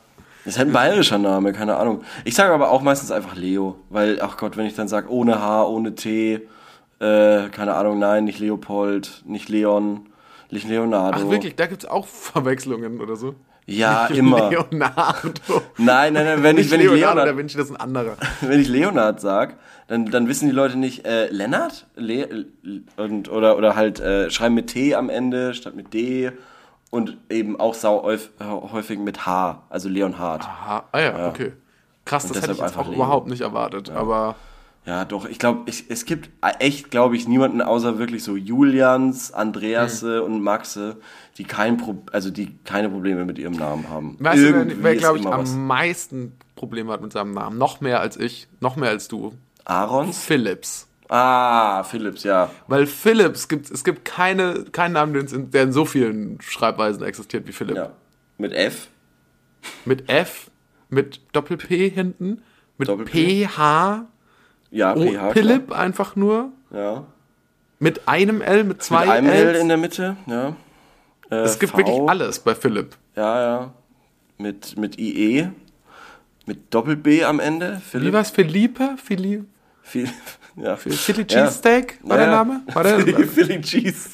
[0.45, 2.03] Das ist halt ein bayerischer Name, keine Ahnung.
[2.23, 5.41] Ich sage aber auch meistens einfach Leo, weil, ach Gott, wenn ich dann sage ohne
[5.41, 6.47] H, ohne T,
[6.99, 10.07] äh, keine Ahnung, nein, nicht Leopold, nicht Leon,
[10.49, 11.19] nicht Leonardo.
[11.21, 13.35] Ach wirklich, da gibt es auch Verwechslungen oder so?
[13.69, 14.49] Ja, Nicht immer.
[14.49, 15.61] Leonardo.
[15.77, 18.17] Nein, nein, nein, wenn ich, wenn ich Leonardo Leonard, Vinci, das ist ein anderer.
[18.41, 21.85] wenn ich Leonard sag, dann, dann wissen die Leute nicht, äh, Lennart?
[21.95, 22.47] Le
[22.97, 26.31] und, oder, oder halt äh, schreiben mit T am Ende statt mit D
[26.89, 30.43] und eben auch sau häuf- häufig mit H, also Leonhard.
[30.43, 31.53] Aha, ah ja, okay.
[32.05, 33.89] Krass, Und das hätte ich jetzt einfach auch überhaupt nicht erwartet.
[33.91, 34.35] Aber
[34.85, 36.29] Ja, doch, ich glaube, es gibt
[36.59, 40.97] echt, glaube ich, niemanden außer wirklich so Julians, Andreasse und Maxe,
[41.37, 44.17] die kein Pro also die keine Probleme mit ihrem Namen haben.
[44.19, 45.51] weißt du, Irgendwie wer, wer glaube ich, am was.
[45.53, 47.57] meisten Probleme hat mit seinem Namen?
[47.59, 49.33] Noch mehr als ich, noch mehr als du.
[49.65, 50.17] Aarons?
[50.17, 50.87] Philips.
[51.09, 52.51] Ah, Philips, ja.
[52.67, 57.03] Weil Philips gibt, es gibt keine, keinen Namen, es in- der in so vielen Schreibweisen
[57.03, 57.75] existiert wie Philipp.
[57.77, 57.91] ja.
[58.37, 58.87] Mit F?
[59.85, 60.49] Mit F,
[60.89, 62.41] mit Doppel-P hinten,
[62.77, 63.45] mit Doppel-P?
[63.47, 64.05] PH,
[64.71, 65.31] Ja, oh, PH.
[65.33, 66.81] Philipp einfach nur, klar.
[66.93, 67.05] Ja.
[67.79, 69.59] mit einem L, mit zwei Mit einem L Ls.
[69.61, 70.55] in der Mitte, ja.
[71.31, 72.95] Äh, Es gibt v, wirklich alles bei Philipp.
[73.15, 73.73] Ja, ja.
[74.37, 75.49] Mit, mit IE.
[76.45, 77.77] Mit Doppel-B am Ende.
[77.77, 78.13] Wie Philipp.
[78.13, 78.29] war's?
[78.31, 78.95] Philippe?
[79.03, 79.45] Philippe?
[79.83, 80.07] Viel,
[80.61, 80.75] ja.
[80.75, 81.45] Philly Ja.
[81.45, 82.37] Cheesesteak war der Ja, ja.
[82.37, 82.61] Name?
[82.73, 84.09] War, der, Philly, Philly Cheese.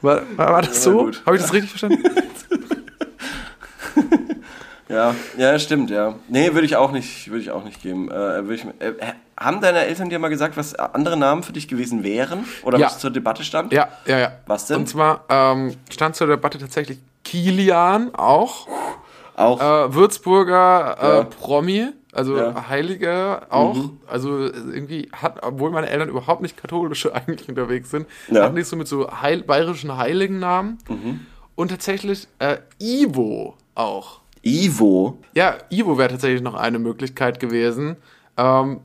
[0.00, 1.10] war, war, war das Ja, so?
[1.26, 2.02] Habe ich das richtig verstanden?
[4.88, 6.16] Ja, ja, stimmt, ja.
[6.26, 8.10] Nee, würde ich auch nicht, würde ich auch nicht geben.
[8.10, 8.92] Äh, ich, äh,
[9.38, 12.44] haben deine Eltern dir mal gesagt, was andere Namen für dich gewesen wären?
[12.64, 12.86] Oder Ja.
[12.86, 13.72] was zur Debatte stand?
[13.72, 14.32] ja, ja, ja.
[14.46, 14.78] Was denn?
[14.78, 18.66] Und zwar ähm, stand zur Debatte tatsächlich Kilian auch.
[19.36, 19.60] Auch.
[19.60, 21.22] Äh, Würzburger äh, Ja.
[21.22, 22.50] Promi, also Ja.
[22.50, 22.68] Mhm.
[22.68, 23.90] Heilige auch.
[24.06, 28.44] Also irgendwie hat, obwohl meine Eltern überhaupt nicht katholische eigentlich unterwegs sind, Ja.
[28.44, 30.78] hatten die so mit so Heil, bayerischen Heiligennamen.
[30.88, 31.20] Mhm.
[31.54, 34.20] Und tatsächlich äh, Ivo auch.
[34.42, 35.18] Ivo.
[35.34, 37.96] Ja, Ivo wäre tatsächlich noch eine Möglichkeit gewesen.
[38.36, 38.80] Ähm,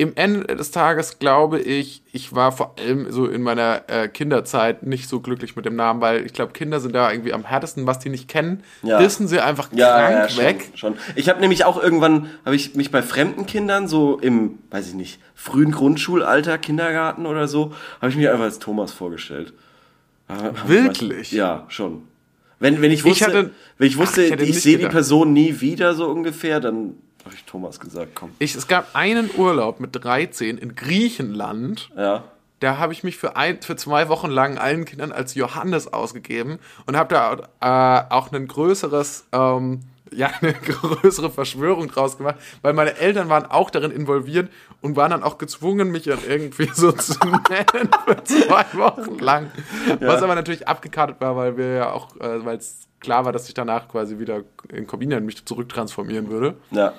[0.00, 4.84] Im Ende des Tages glaube ich, ich war vor allem so in meiner äh, Kinderzeit
[4.84, 7.84] nicht so glücklich mit dem Namen, weil ich glaube, Kinder sind da irgendwie am härtesten,
[7.86, 9.00] was die nicht kennen, Ja.
[9.00, 10.70] wissen sie einfach Ja, krank ja, schon, weg.
[10.76, 10.94] schon.
[11.16, 14.94] Ich habe nämlich auch irgendwann, habe ich mich bei fremden Kindern, so im, weiß ich
[14.94, 19.52] nicht, frühen Grundschulalter, Kindergarten oder so, habe ich mich einfach als Thomas vorgestellt.
[20.66, 21.32] Wirklich?
[21.32, 22.02] Ja, schon.
[22.60, 24.86] Wenn, wenn ich wusste, hatte- wenn ich wusste, Ach, ich ich nicht sehe die.
[24.86, 26.94] Person nie wieder so ungefähr, dann
[27.28, 28.32] habe ich Thomas gesagt, komm.
[28.38, 31.90] Ich, es gab einen Urlaub mit 13 in Griechenland.
[31.96, 32.24] Ja.
[32.60, 36.58] Da habe ich mich für, ein, für zwei Wochen lang allen Kindern als Johannes ausgegeben
[36.86, 37.14] und habe
[37.60, 43.28] da äh, auch ein größeres, ähm, ja, eine größere Verschwörung draus gemacht, weil meine Eltern
[43.28, 44.50] waren auch darin involviert
[44.80, 49.52] und waren dann auch gezwungen, mich dann irgendwie so zu nennen für zwei Wochen lang.
[50.00, 53.46] Was aber natürlich abgekartet war, weil wir ja auch, äh, weil es klar war, dass
[53.48, 56.56] ich danach quasi wieder in Corbinian mich zurücktransformieren würde.
[56.70, 56.94] Ja.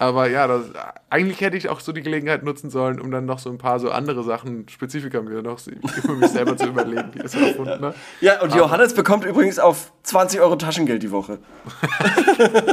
[0.00, 0.66] Aber ja, das,
[1.10, 3.80] eigentlich hätte ich auch so die Gelegenheit nutzen sollen, um dann noch so ein paar
[3.80, 5.72] so andere Sachen, Spezifika mir noch für
[6.14, 7.94] mich selber zu überlegen, wie das erfunden ne?
[8.20, 11.40] Ja, und Johannes bekommt übrigens auf 20 Euro Taschengeld die Woche.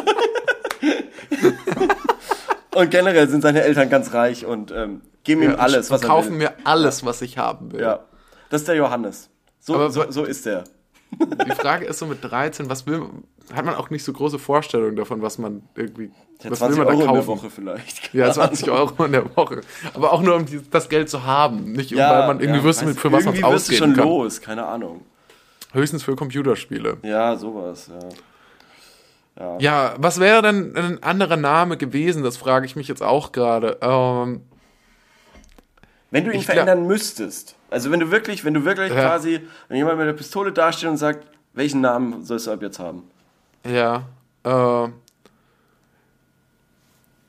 [2.75, 6.07] und generell sind seine Eltern ganz reich und ähm, geben ihm Ja, alles, was er
[6.07, 6.37] kaufen will.
[6.37, 7.81] mir alles, was ich haben will.
[7.81, 8.01] Ja,
[8.49, 9.29] das ist der Johannes.
[9.59, 10.63] So, Aber so, so ist der.
[11.11, 13.09] Die Frage ist so mit 13, was will
[13.53, 16.85] hat man auch nicht so große Vorstellungen davon, was man irgendwie, Ja, was 20 will
[16.85, 17.27] man Euro da in der kaufen?
[17.27, 18.13] Woche vielleicht.
[18.13, 19.61] Ja, 20 Euro in der Woche.
[19.93, 21.73] Aber auch nur, um die, das Geld zu haben.
[21.73, 24.07] Nicht, um, Ja, weil man irgendwie ja, wüsste, für was man du ausgeben schon kann.
[24.07, 25.01] los, keine Ahnung.
[25.73, 26.97] Höchstens für Computerspiele.
[27.03, 28.09] Ja, sowas, ja.
[29.37, 32.23] Ja, ja was wäre denn ein anderer Name gewesen?
[32.23, 33.77] Das frage ich mich jetzt auch gerade.
[33.81, 34.41] Ähm,
[36.11, 39.01] wenn du ihn verändern müsstest, also wenn du wirklich, wenn du wirklich ja.
[39.01, 42.79] quasi, wenn jemand mit der Pistole dasteht und sagt, welchen Namen sollst du ab jetzt
[42.79, 43.03] haben?
[43.67, 44.03] Ja,
[44.43, 44.89] äh,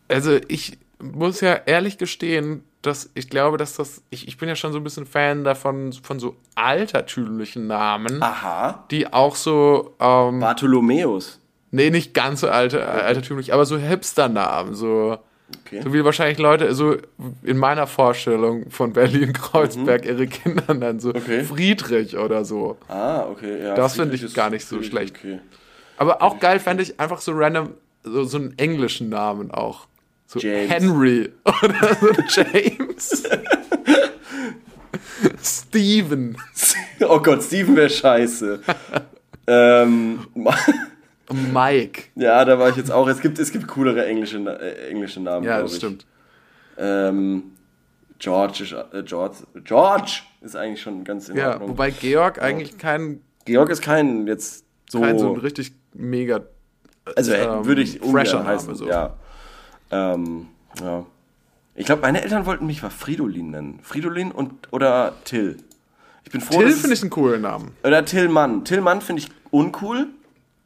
[0.08, 4.54] also ich muss ja ehrlich gestehen, dass ich glaube, dass das, ich, ich bin ja
[4.54, 8.22] schon so ein bisschen Fan davon, von so altertümlichen Namen.
[8.22, 8.84] Aha.
[8.90, 11.40] Die auch so, ähm, Bartholomäus.
[11.72, 15.18] Nee, nicht ganz so alte, altertümlich, aber so Hipster-Namen, so.
[15.64, 15.80] Okay.
[15.82, 16.96] So wie wahrscheinlich Leute, so
[17.42, 20.10] in meiner Vorstellung von Berlin-Kreuzberg mhm.
[20.10, 21.44] ihre Kinder dann so okay.
[21.44, 22.76] Friedrich oder so.
[22.88, 23.74] Ah, okay, ja.
[23.74, 25.16] Das finde ich gar nicht so schlecht.
[25.16, 25.40] Okay.
[25.96, 29.86] Aber auch geil fände ich einfach so random, so, so einen englischen Namen auch.
[30.26, 30.70] So James.
[30.70, 31.32] Henry
[31.62, 33.22] oder so James.
[35.42, 36.36] Steven.
[37.00, 38.60] Oh Gott, Steven wäre scheiße.
[39.46, 40.26] ähm,
[41.52, 42.04] Mike.
[42.14, 43.06] Ja, da war ich jetzt auch.
[43.08, 45.44] Es gibt, es gibt coolere englische, äh, englische Namen.
[45.44, 45.78] Ja, das ich.
[45.78, 46.06] stimmt.
[46.78, 47.52] Ähm,
[48.18, 51.70] George ist, äh, George, George ist eigentlich schon ganz in ja, Ordnung.
[51.70, 53.20] Wobei Georg eigentlich kein.
[53.44, 55.00] Georg ist kein jetzt so.
[55.00, 56.42] Kein so ein richtig mega.
[57.14, 58.74] Also ähm, würde ich fresher heißen.
[58.74, 58.88] So.
[58.88, 59.14] Ja.
[59.90, 60.48] Ähm,
[60.80, 61.06] ja.
[61.74, 63.80] Ich glaube, meine Eltern wollten mich mal Fridolin nennen.
[63.82, 65.58] Fridolin und oder Till.
[66.24, 67.72] Ich bin froh, Till finde ich einen coolen Namen.
[67.84, 68.64] Oder Tillmann.
[68.64, 70.08] Tillmann finde ich uncool.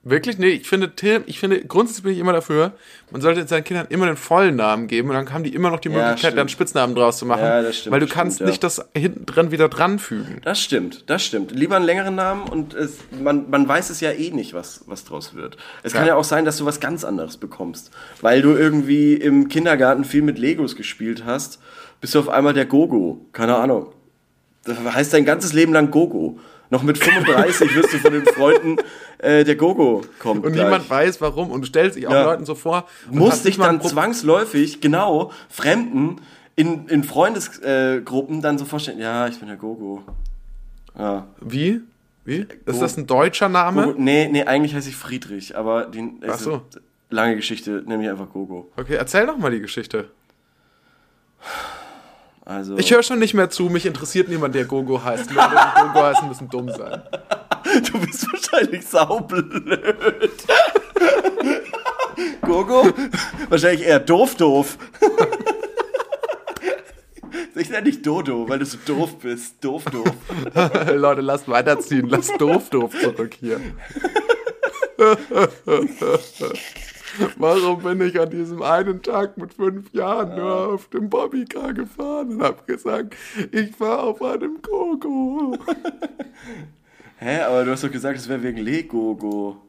[0.02, 0.38] Wirklich?
[0.38, 2.72] Nee, ich finde, Tim, ich finde, grundsätzlich bin ich immer dafür,
[3.10, 5.78] man sollte seinen Kindern immer den vollen Namen geben und dann haben die immer noch
[5.78, 7.42] die Möglichkeit, ja, dann Spitznamen draus zu machen.
[7.42, 7.92] Ja, das stimmt.
[7.92, 8.66] Weil du kannst stimmt, nicht ja.
[8.66, 10.40] das hinten dran wieder dranfügen.
[10.42, 11.52] Das stimmt, das stimmt.
[11.52, 15.04] Lieber einen längeren Namen und es, man, man weiß es ja eh nicht, was, was
[15.04, 15.58] draus wird.
[15.82, 17.90] Es kann ja auch sein, dass du was ganz anderes bekommst.
[18.22, 21.60] Weil du irgendwie im Kindergarten viel mit Legos gespielt hast,
[22.00, 23.26] bist du auf einmal der Gogo.
[23.32, 23.92] Keine Ahnung.
[24.64, 26.38] Das heißt dein ganzes Leben lang Gogo.
[26.70, 28.76] Noch mit 35 wirst du von den Freunden
[29.22, 30.40] äh, der Gogo kommen.
[30.42, 30.64] Und gleich.
[30.64, 32.24] niemand weiß warum und du stellst dich auch ja.
[32.24, 32.86] Leuten so vor.
[33.10, 36.20] Musst dich dann zwangsläufig, genau, Fremden
[36.56, 40.02] in, in Freundesgruppen äh, dann so vorstellen, ja, ich bin der Gogo.
[40.98, 41.26] Ja.
[41.40, 41.80] Wie?
[42.24, 42.46] Wie?
[42.66, 43.86] Ist das ein deutscher Name?
[43.86, 46.62] Gogo, nee, nee, eigentlich heiße ich Friedrich, aber die, Ach so.
[47.08, 48.70] lange Geschichte, nenne ich einfach Gogo.
[48.76, 50.10] Okay, erzähl doch mal die Geschichte.
[52.44, 55.30] Also ich höre schon nicht mehr zu, mich interessiert niemand, der Gogo heißt.
[55.30, 57.02] Leute, die Gogo heißen, müssen dumm sein.
[57.92, 60.30] Du bist wahrscheinlich saublöd.
[62.42, 62.92] Gogo?
[63.48, 64.76] Wahrscheinlich eher doof-doof.
[67.54, 69.62] Ich nenne dich Dodo, weil du so doof bist.
[69.62, 70.14] Doof-doof.
[70.94, 72.08] Leute, lasst weiterziehen.
[72.08, 73.60] Lasst doof-doof zurück hier.
[77.36, 82.34] Warum bin ich an diesem einen Tag mit fünf Jahren nur auf dem Bobbycar gefahren
[82.34, 83.14] und habe gesagt,
[83.50, 85.58] ich fahre auf einem Gogo?
[87.22, 89.60] Hä, aber du hast doch gesagt, es wäre wegen Legogo.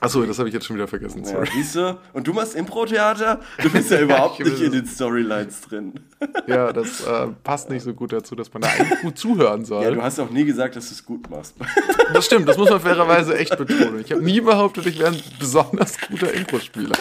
[0.00, 1.24] Achso, das habe ich jetzt schon wieder vergessen.
[1.24, 1.46] Sorry.
[1.46, 1.96] Ja, siehst du?
[2.12, 3.40] Und du machst Impro-Theater?
[3.62, 6.00] Du bist ja überhaupt nicht in den Storylines drin.
[6.48, 9.84] ja, das äh, passt nicht so gut dazu, dass man da eigentlich gut zuhören soll.
[9.84, 11.54] Ja, du hast auch nie gesagt, dass du es gut machst.
[12.12, 14.00] das stimmt, das muss man fairerweise echt betonen.
[14.00, 16.96] Ich habe nie behauptet, ich wäre ein besonders guter Impro-Spieler.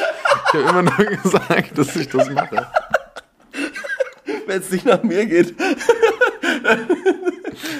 [0.47, 2.68] Ich habe immer nur gesagt, dass ich das mache.
[4.45, 5.56] Wenn es nicht nach mir geht,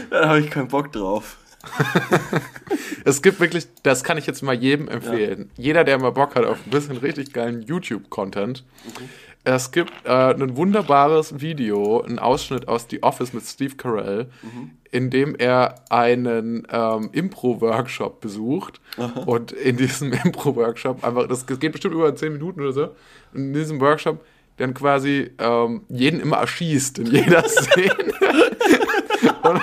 [0.09, 1.38] dann habe ich keinen Bock drauf.
[3.05, 5.49] es gibt wirklich, das kann ich jetzt mal jedem empfehlen.
[5.57, 5.63] Ja.
[5.63, 8.63] Jeder, der mal Bock hat auf ein bisschen richtig geilen YouTube-Content.
[8.89, 9.05] Okay.
[9.47, 14.72] Es gibt äh, ein wunderbares Video, ein Ausschnitt aus The Office mit Steve Carell, mhm.
[14.89, 18.82] in dem er einen ähm, Impro-Workshop besucht.
[18.97, 19.20] Aha.
[19.28, 22.95] Und in diesem Impro-Workshop einfach, das geht bestimmt über 10 Minuten oder so,
[23.36, 24.26] in diesem Workshop
[24.57, 28.13] dann quasi ähm, jeden immer erschießt in jeder Szene.
[29.43, 29.61] und,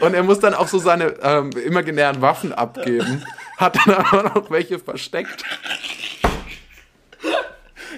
[0.00, 3.24] und er muss dann auch so seine ähm, imaginären Waffen abgeben.
[3.56, 5.44] Hat dann aber noch welche versteckt.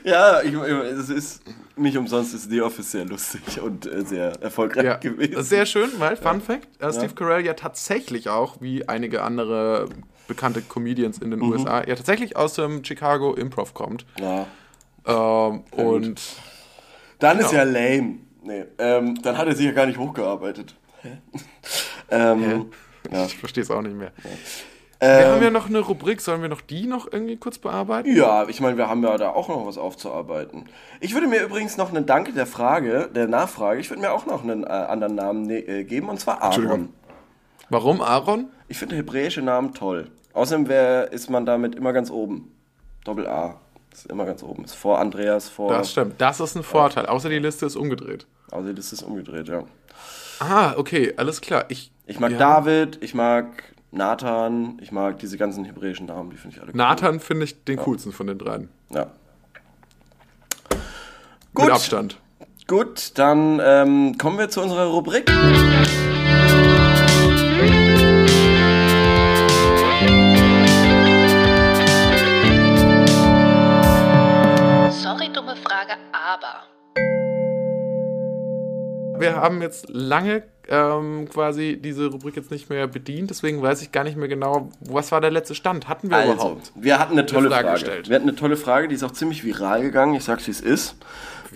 [0.04, 1.42] Ja, ich, es ist
[1.76, 5.42] nicht umsonst ist The Office sehr lustig und äh, sehr erfolgreich ja, gewesen.
[5.42, 7.12] Sehr schön, weil Fun Fact, äh, Steve ja.
[7.12, 9.88] Carell ja tatsächlich auch, wie einige andere
[10.26, 11.52] bekannte Comedians in den mhm.
[11.52, 14.06] USA, ja tatsächlich aus dem Chicago Improv kommt.
[14.18, 14.46] Ja.
[15.06, 16.20] Ähm, und
[17.18, 18.18] dann ist ja lame.
[18.42, 20.76] Nee, ähm, dann hat er sich ja gar nicht hochgearbeitet.
[22.10, 22.66] Ähm,
[23.10, 23.26] ja.
[23.26, 24.12] Ich verstehe es auch nicht mehr.
[24.98, 28.14] Ähm, wir haben ja noch eine Rubrik, sollen wir noch die noch irgendwie kurz bearbeiten?
[28.16, 30.64] Ja, ich meine, wir haben ja da auch noch was aufzuarbeiten.
[31.00, 34.24] Ich würde mir übrigens noch einen Danke der Frage, der Nachfrage, ich würde mir auch
[34.24, 36.88] noch einen äh, anderen Namen ne äh, geben, und zwar Aaron.
[37.68, 38.46] Warum Aaron?
[38.68, 40.10] Ich finde hebräische Namen toll.
[40.32, 42.52] Außerdem wär, ist man damit immer ganz oben.
[43.04, 43.60] Doppel A.
[43.92, 44.64] Ist immer ganz oben.
[44.64, 45.72] Ist vor Andreas, vor.
[45.72, 46.20] Das stimmt.
[46.20, 47.06] Das ist ein Vorteil.
[47.06, 48.26] Außer die Liste ist umgedreht.
[48.50, 49.64] Außer die Liste ist umgedreht, ja.
[50.40, 51.64] Ah, okay, alles klar.
[51.68, 52.38] Ich, Ich mag ja.
[52.38, 53.46] David, ich mag
[53.90, 56.76] Nathan, ich mag diese ganzen hebräischen Namen, die finde ich alle cool.
[56.76, 58.68] Nathan finde ich den coolsten von den dreien.
[58.90, 59.06] Ja.
[61.58, 62.18] Mit Abstand.
[62.66, 65.30] Gut, dann ähm, kommen wir zu unserer Rubrik.
[79.18, 83.92] Wir haben jetzt lange ähm, quasi diese Rubrik jetzt nicht mehr bedient, deswegen weiß ich
[83.92, 85.88] gar nicht mehr genau, was war der letzte Stand?
[85.88, 86.72] Hatten wir Also, überhaupt?
[86.74, 88.08] wir hatten eine tolle Frage gestellt.
[88.08, 90.14] Wir hatten eine tolle Frage, die ist auch ziemlich viral gegangen.
[90.14, 90.96] Ich sag's, wie es ist.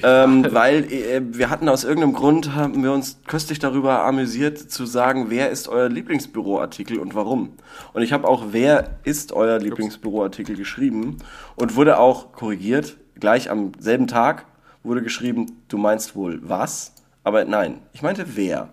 [0.03, 4.87] Ähm, weil äh, wir hatten aus irgendeinem Grund, haben wir uns köstlich darüber amüsiert, zu
[4.87, 7.55] sagen, wer ist euer Lieblingsbüroartikel und warum.
[7.93, 11.19] Und ich habe auch, wer ist euer Lieblingsbüroartikel geschrieben
[11.57, 12.97] und wurde auch korrigiert.
[13.19, 14.47] Gleich am selben Tag
[14.85, 16.95] wurde geschrieben, du meinst wohl was?
[17.25, 18.69] Aber nein, ich meinte wer.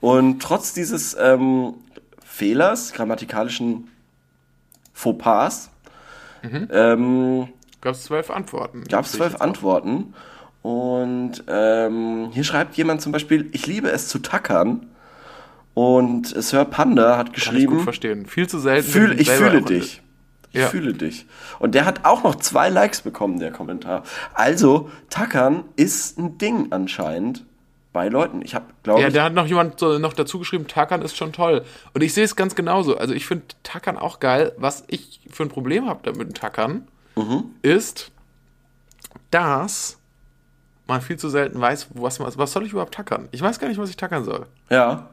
[0.00, 1.74] Und trotz dieses ähm,
[2.24, 3.88] Fehlers, grammatikalischen
[4.94, 5.70] Fauxpas,
[6.42, 7.48] ähm,
[7.82, 8.84] Gab es zwölf Antworten?
[8.84, 9.40] gab es zwölf.
[9.40, 10.14] Antworten.
[10.62, 14.86] Und ähm, hier schreibt jemand zum Beispiel, ich liebe es zu tackern.
[15.74, 18.26] Und Sir Panda hat Kann ich gut geschrieben, verstehen.
[18.26, 18.88] Viel zu selten.
[18.88, 20.02] fühl, ich fühle dich.
[20.52, 20.66] Ich Ja.
[20.68, 21.26] fühle dich.
[21.58, 24.02] Und der hat auch noch zwei Likes bekommen, der Kommentar.
[24.34, 27.44] Also, tackern ist ein Ding anscheinend
[27.92, 28.42] bei Leuten.
[28.42, 31.16] Ich habe, glaube Ja, ich, da hat noch jemand so noch dazu geschrieben, Tackern ist
[31.16, 31.64] schon toll.
[31.92, 32.96] Und ich sehe es ganz genauso.
[32.96, 34.52] Also ich finde Tackern auch geil.
[34.58, 36.86] Was ich für ein Problem habe damit mit dem Tackern,
[37.16, 37.44] Mhm.
[37.62, 38.12] ist,
[39.30, 39.98] dass
[40.86, 43.28] man viel zu selten weiß, was, man- was soll ich überhaupt tackern?
[43.32, 44.46] Ich weiß gar nicht, was ich tackern soll.
[44.68, 45.08] ja.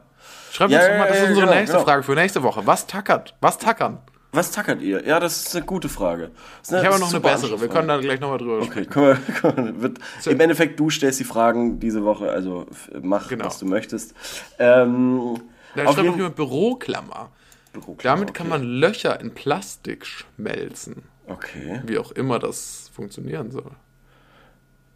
[0.50, 1.84] Schreib Ja, uns ja, mal, das ja, ist unsere genau, nächste genau.
[1.84, 2.66] Frage für nächste Woche.
[2.66, 3.34] Was tackert?
[3.42, 3.98] Was tackern?
[4.32, 5.06] Was tackert ihr?
[5.06, 6.30] Ja, das ist eine gute Frage.
[6.68, 7.60] Eine Ich habe noch eine bessere.
[7.60, 8.86] Wir können da gleich nochmal drüber sprechen.
[8.86, 12.66] Okay, komm mal, komm mal, wird, Im Endeffekt, du stellst die Fragen diese Woche, also
[13.00, 13.46] mach, Genau.
[13.46, 14.14] was du möchtest.
[14.58, 15.38] Ähm,
[15.74, 17.30] Da auf schreibt noch jeden- jemand Büroklammer.
[17.72, 18.58] Büroklammer, Damit kann okay.
[18.58, 21.04] man Löcher in Plastik schmelzen.
[21.26, 21.80] Okay.
[21.86, 23.70] Wie auch immer das funktionieren soll.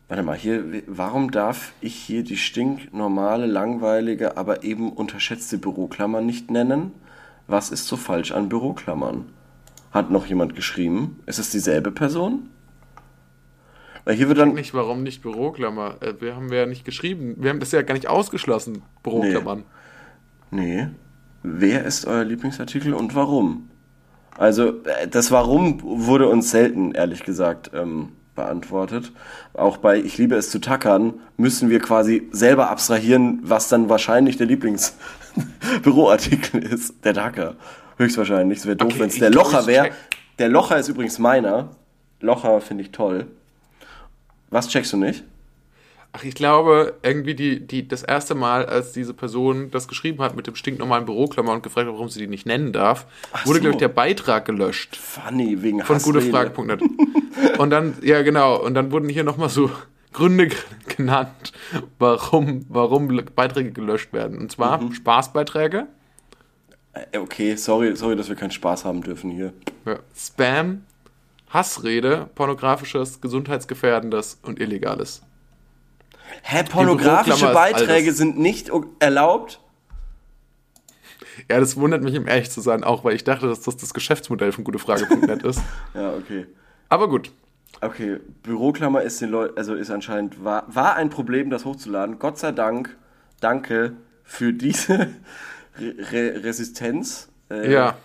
[0.09, 6.51] Warte mal, hier, warum darf ich hier die stinknormale, langweilige, aber eben unterschätzte Büroklammer nicht
[6.51, 6.93] nennen?
[7.53, 9.27] Was ist so falsch an Büroklammern?
[9.91, 11.21] Hat noch jemand geschrieben?
[11.27, 12.49] Ist es dieselbe Person?
[14.07, 14.55] Weil hier wird dann.
[14.55, 15.97] Nicht, warum nicht Büroklammer?
[16.01, 17.35] Äh, Wir haben ja nicht geschrieben.
[17.37, 19.65] Wir haben das ja gar nicht ausgeschlossen, Büroklammern.
[20.51, 20.89] Nee.
[21.43, 23.69] Wer ist euer Lieblingsartikel und warum?
[24.39, 29.13] Also, äh, das Warum wurde uns selten, ehrlich gesagt, ähm, beantwortet.
[29.53, 34.39] Auch bei Ich liebe es zu tackern müssen wir quasi selber abstrahieren, was dann wahrscheinlich
[34.39, 34.47] der
[35.83, 37.05] Lieblingsbüroartikel ist.
[37.05, 37.57] Der Tacker.
[37.97, 38.59] Höchstwahrscheinlich.
[38.59, 39.91] Es wäre doof, Okay, wenn es der Locher wäre.
[40.39, 41.71] Der Locher ist übrigens meiner.
[42.21, 43.27] Locher finde ich toll.
[44.51, 45.25] Was checkst du nicht?
[46.15, 50.37] Ach, ich glaube, irgendwie die, die, das erste Mal, als diese Person das geschrieben hat
[50.37, 53.07] mit dem stinknormalen Büroklammer und gefragt hat, warum sie die nicht nennen darf,
[53.45, 53.61] wurde, so.
[53.63, 54.97] glaube ich, der Beitrag gelöscht.
[54.97, 56.83] Funny, wegen Von gutefrage.net.
[57.57, 59.71] Und dann, ja genau, und dann wurden hier nochmal so
[60.13, 60.49] Gründe
[60.97, 61.53] genannt,
[61.99, 64.39] warum, warum Beiträge gelöscht werden.
[64.39, 64.93] Und zwar Mhm.
[64.93, 65.87] Spaßbeiträge,
[66.95, 69.53] Äh, Okay, sorry, sorry, dass wir keinen Spaß haben dürfen hier.
[69.87, 70.85] ja, Spam,
[71.49, 75.23] Hassrede, pornografisches, gesundheitsgefährdendes und illegales.
[76.43, 79.61] Hä, pornografische Beiträge sind nicht erlaubt?
[81.51, 83.95] Ja, das wundert mich, um ehrlich zu sein, auch weil ich dachte, dass das das
[83.95, 85.61] Geschäftsmodell von gutefrage.net ist.
[85.95, 86.47] Ja, okay.
[86.89, 87.31] Aber gut.
[87.83, 92.19] Okay, Büroklammer ist den Leuten, also ist anscheinend, war, war ein Problem, das hochzuladen.
[92.19, 92.97] Gott sei Dank,
[93.41, 95.09] danke für diese
[95.79, 97.29] Re Re Resistenz.
[97.51, 97.97] Äh, Ja.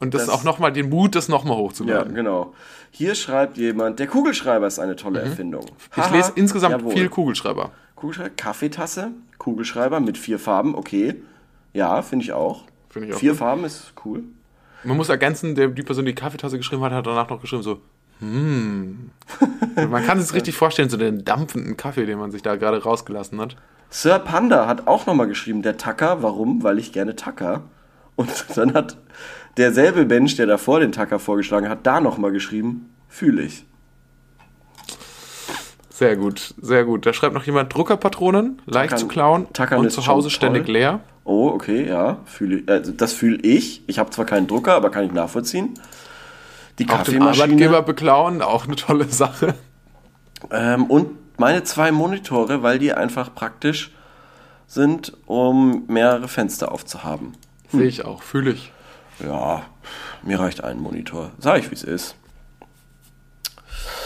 [0.00, 2.14] Und das, das- auch nochmal den Mut, das nochmal Ja, hochzuladen.
[2.14, 2.52] genau.
[2.90, 5.64] Hier schreibt jemand, der Kugelschreiber ist eine tolle Erfindung.
[5.64, 5.70] Mhm.
[5.92, 6.92] Ich Haha, lese insgesamt jawohl.
[6.92, 7.70] viel Kugelschreiber.
[7.96, 11.22] Kugelschreiber, Kaffeetasse, Kugelschreiber mit vier Farben, okay.
[11.72, 12.64] Ja, finde ich auch.
[12.90, 13.38] Finde ich auch Vier gut.
[13.38, 14.22] Farben ist cool.
[14.84, 17.62] Man muss ergänzen, der, die Person, die die Kaffeetasse geschrieben hat, hat danach noch geschrieben
[17.62, 17.80] so,
[18.20, 19.10] hm.
[19.76, 22.82] man kann sich das richtig vorstellen, so den dampfenden Kaffee, den man sich da gerade
[22.82, 23.56] rausgelassen hat.
[23.90, 26.62] Sir Panda hat auch nochmal geschrieben, der Tacker, warum?
[26.62, 27.62] Weil ich gerne Tacker.
[28.16, 28.96] Und dann hat
[29.56, 33.66] derselbe Mensch, der davor den Tacker vorgeschlagen hat, da nochmal geschrieben, fühle ich.
[35.90, 37.06] Sehr gut, sehr gut.
[37.06, 40.72] Da schreibt noch jemand Druckerpatronen, leicht Tackern- zu klauen Tackern und zu Hause ständig toll.
[40.72, 41.00] leer.
[41.22, 42.64] Oh, okay, ja, fühle.
[42.66, 43.82] Also das fühle ich.
[43.86, 45.74] Ich habe zwar keinen Drucker, aber kann ich nachvollziehen.
[46.78, 47.44] Die Auch Kaffeemaschine.
[47.44, 49.54] Arbeitgeber beklauen, auch eine tolle Sache.
[50.50, 53.90] Ähm, und meine zwei Monitore, weil die einfach praktisch
[54.66, 57.32] sind, um mehrere Fenster aufzuhaben.
[57.70, 58.72] Sehe ich auch, fühle ich.
[59.20, 59.62] Ja,
[60.22, 61.30] mir reicht ein Monitor.
[61.38, 62.16] Sag ich, wie es ist.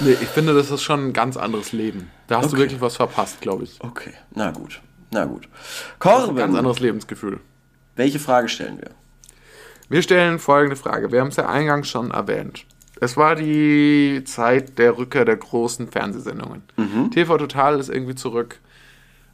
[0.00, 2.10] Nee, ich finde, das ist schon ein ganz anderes Leben.
[2.28, 2.62] Da hast du Okay.
[2.64, 3.78] wirklich was verpasst, glaube ich.
[3.80, 4.80] Okay, na gut.
[5.10, 5.48] Na gut.
[5.98, 7.40] Ganz Korben, anderes Lebensgefühl.
[7.96, 8.90] welche Frage stellen wir?
[9.89, 11.12] Wir stellen folgende Frage.
[11.12, 12.64] Wir haben es ja eingangs schon erwähnt.
[13.01, 16.62] Es war die Zeit der Rückkehr der großen Fernsehsendungen.
[17.12, 18.59] TV Total ist irgendwie zurück.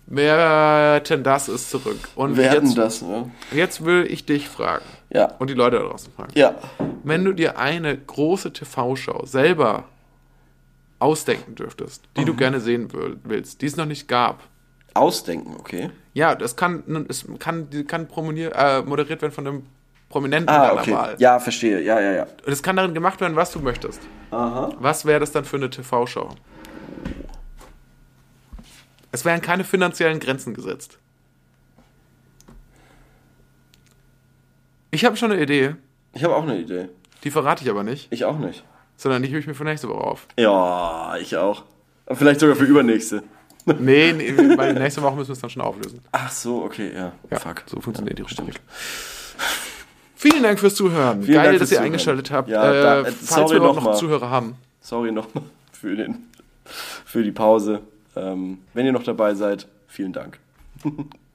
[0.06, 1.96] Wer denn das ist zurück.
[2.14, 3.30] Und Werden jetzt, das, ne?
[3.52, 4.84] jetzt will ich dich fragen.
[5.08, 5.32] Ja.
[5.38, 6.32] Und die Leute da draußen fragen.
[6.34, 6.54] Ja.
[7.04, 9.84] Wenn du dir eine große TV-Show selber
[10.98, 14.42] ausdenken dürftest, die du gerne sehen will- willst, die es noch nicht gab.
[14.92, 15.90] Ausdenken, okay.
[16.12, 19.62] Ja, das kann, es kann, kann äh, moderiert werden von einem
[20.08, 20.92] Prominenten Ah, deiner okay.
[20.92, 21.16] Wahl.
[21.18, 21.80] Ja, verstehe.
[21.82, 22.22] Ja, ja, ja.
[22.46, 24.00] Und es kann darin gemacht werden, was du möchtest.
[24.30, 24.70] Aha.
[24.78, 26.28] Was wäre das dann für eine TV-Show?
[29.12, 30.98] Es wären keine finanziellen Grenzen gesetzt.
[34.90, 35.74] Ich habe schon eine Idee,
[36.12, 36.88] Ich habe auch eine Idee.
[37.24, 38.64] die verrate ich aber nicht, Ich auch nicht.
[38.96, 40.26] sondern die hebe ich mir für nächste Woche auf.
[40.38, 41.64] Ja, ich auch.
[42.06, 43.22] Aber vielleicht sogar für übernächste.
[43.66, 46.00] Nee, nee weil nächste Woche müssen wir es dann schon auflösen.
[46.12, 47.12] Ach so, okay, ja.
[47.30, 47.62] Ja, Fuck.
[47.66, 48.60] so funktioniert die Rubrik.
[50.30, 51.22] Vielen Dank fürs Zuhören.
[51.22, 51.84] Vielen Geil, Dank dass ihr Zuhören.
[51.86, 52.48] eingeschaltet habt.
[52.48, 53.94] Ja, äh, da- äh, falls wir noch noch.
[53.96, 54.54] Zuhörer haben.
[54.80, 56.28] Sorry nochmal für, den,
[56.64, 57.80] für die Pause.
[58.16, 60.38] Ähm, wenn ihr noch dabei seid, vielen Dank.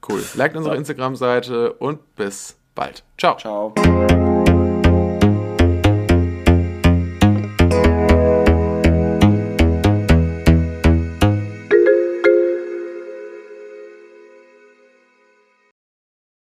[0.08, 0.22] Cool.
[0.34, 3.04] Liked unsere Instagram-Seite und bis bald.
[3.18, 3.36] Ciao.
[3.36, 3.74] Ciao.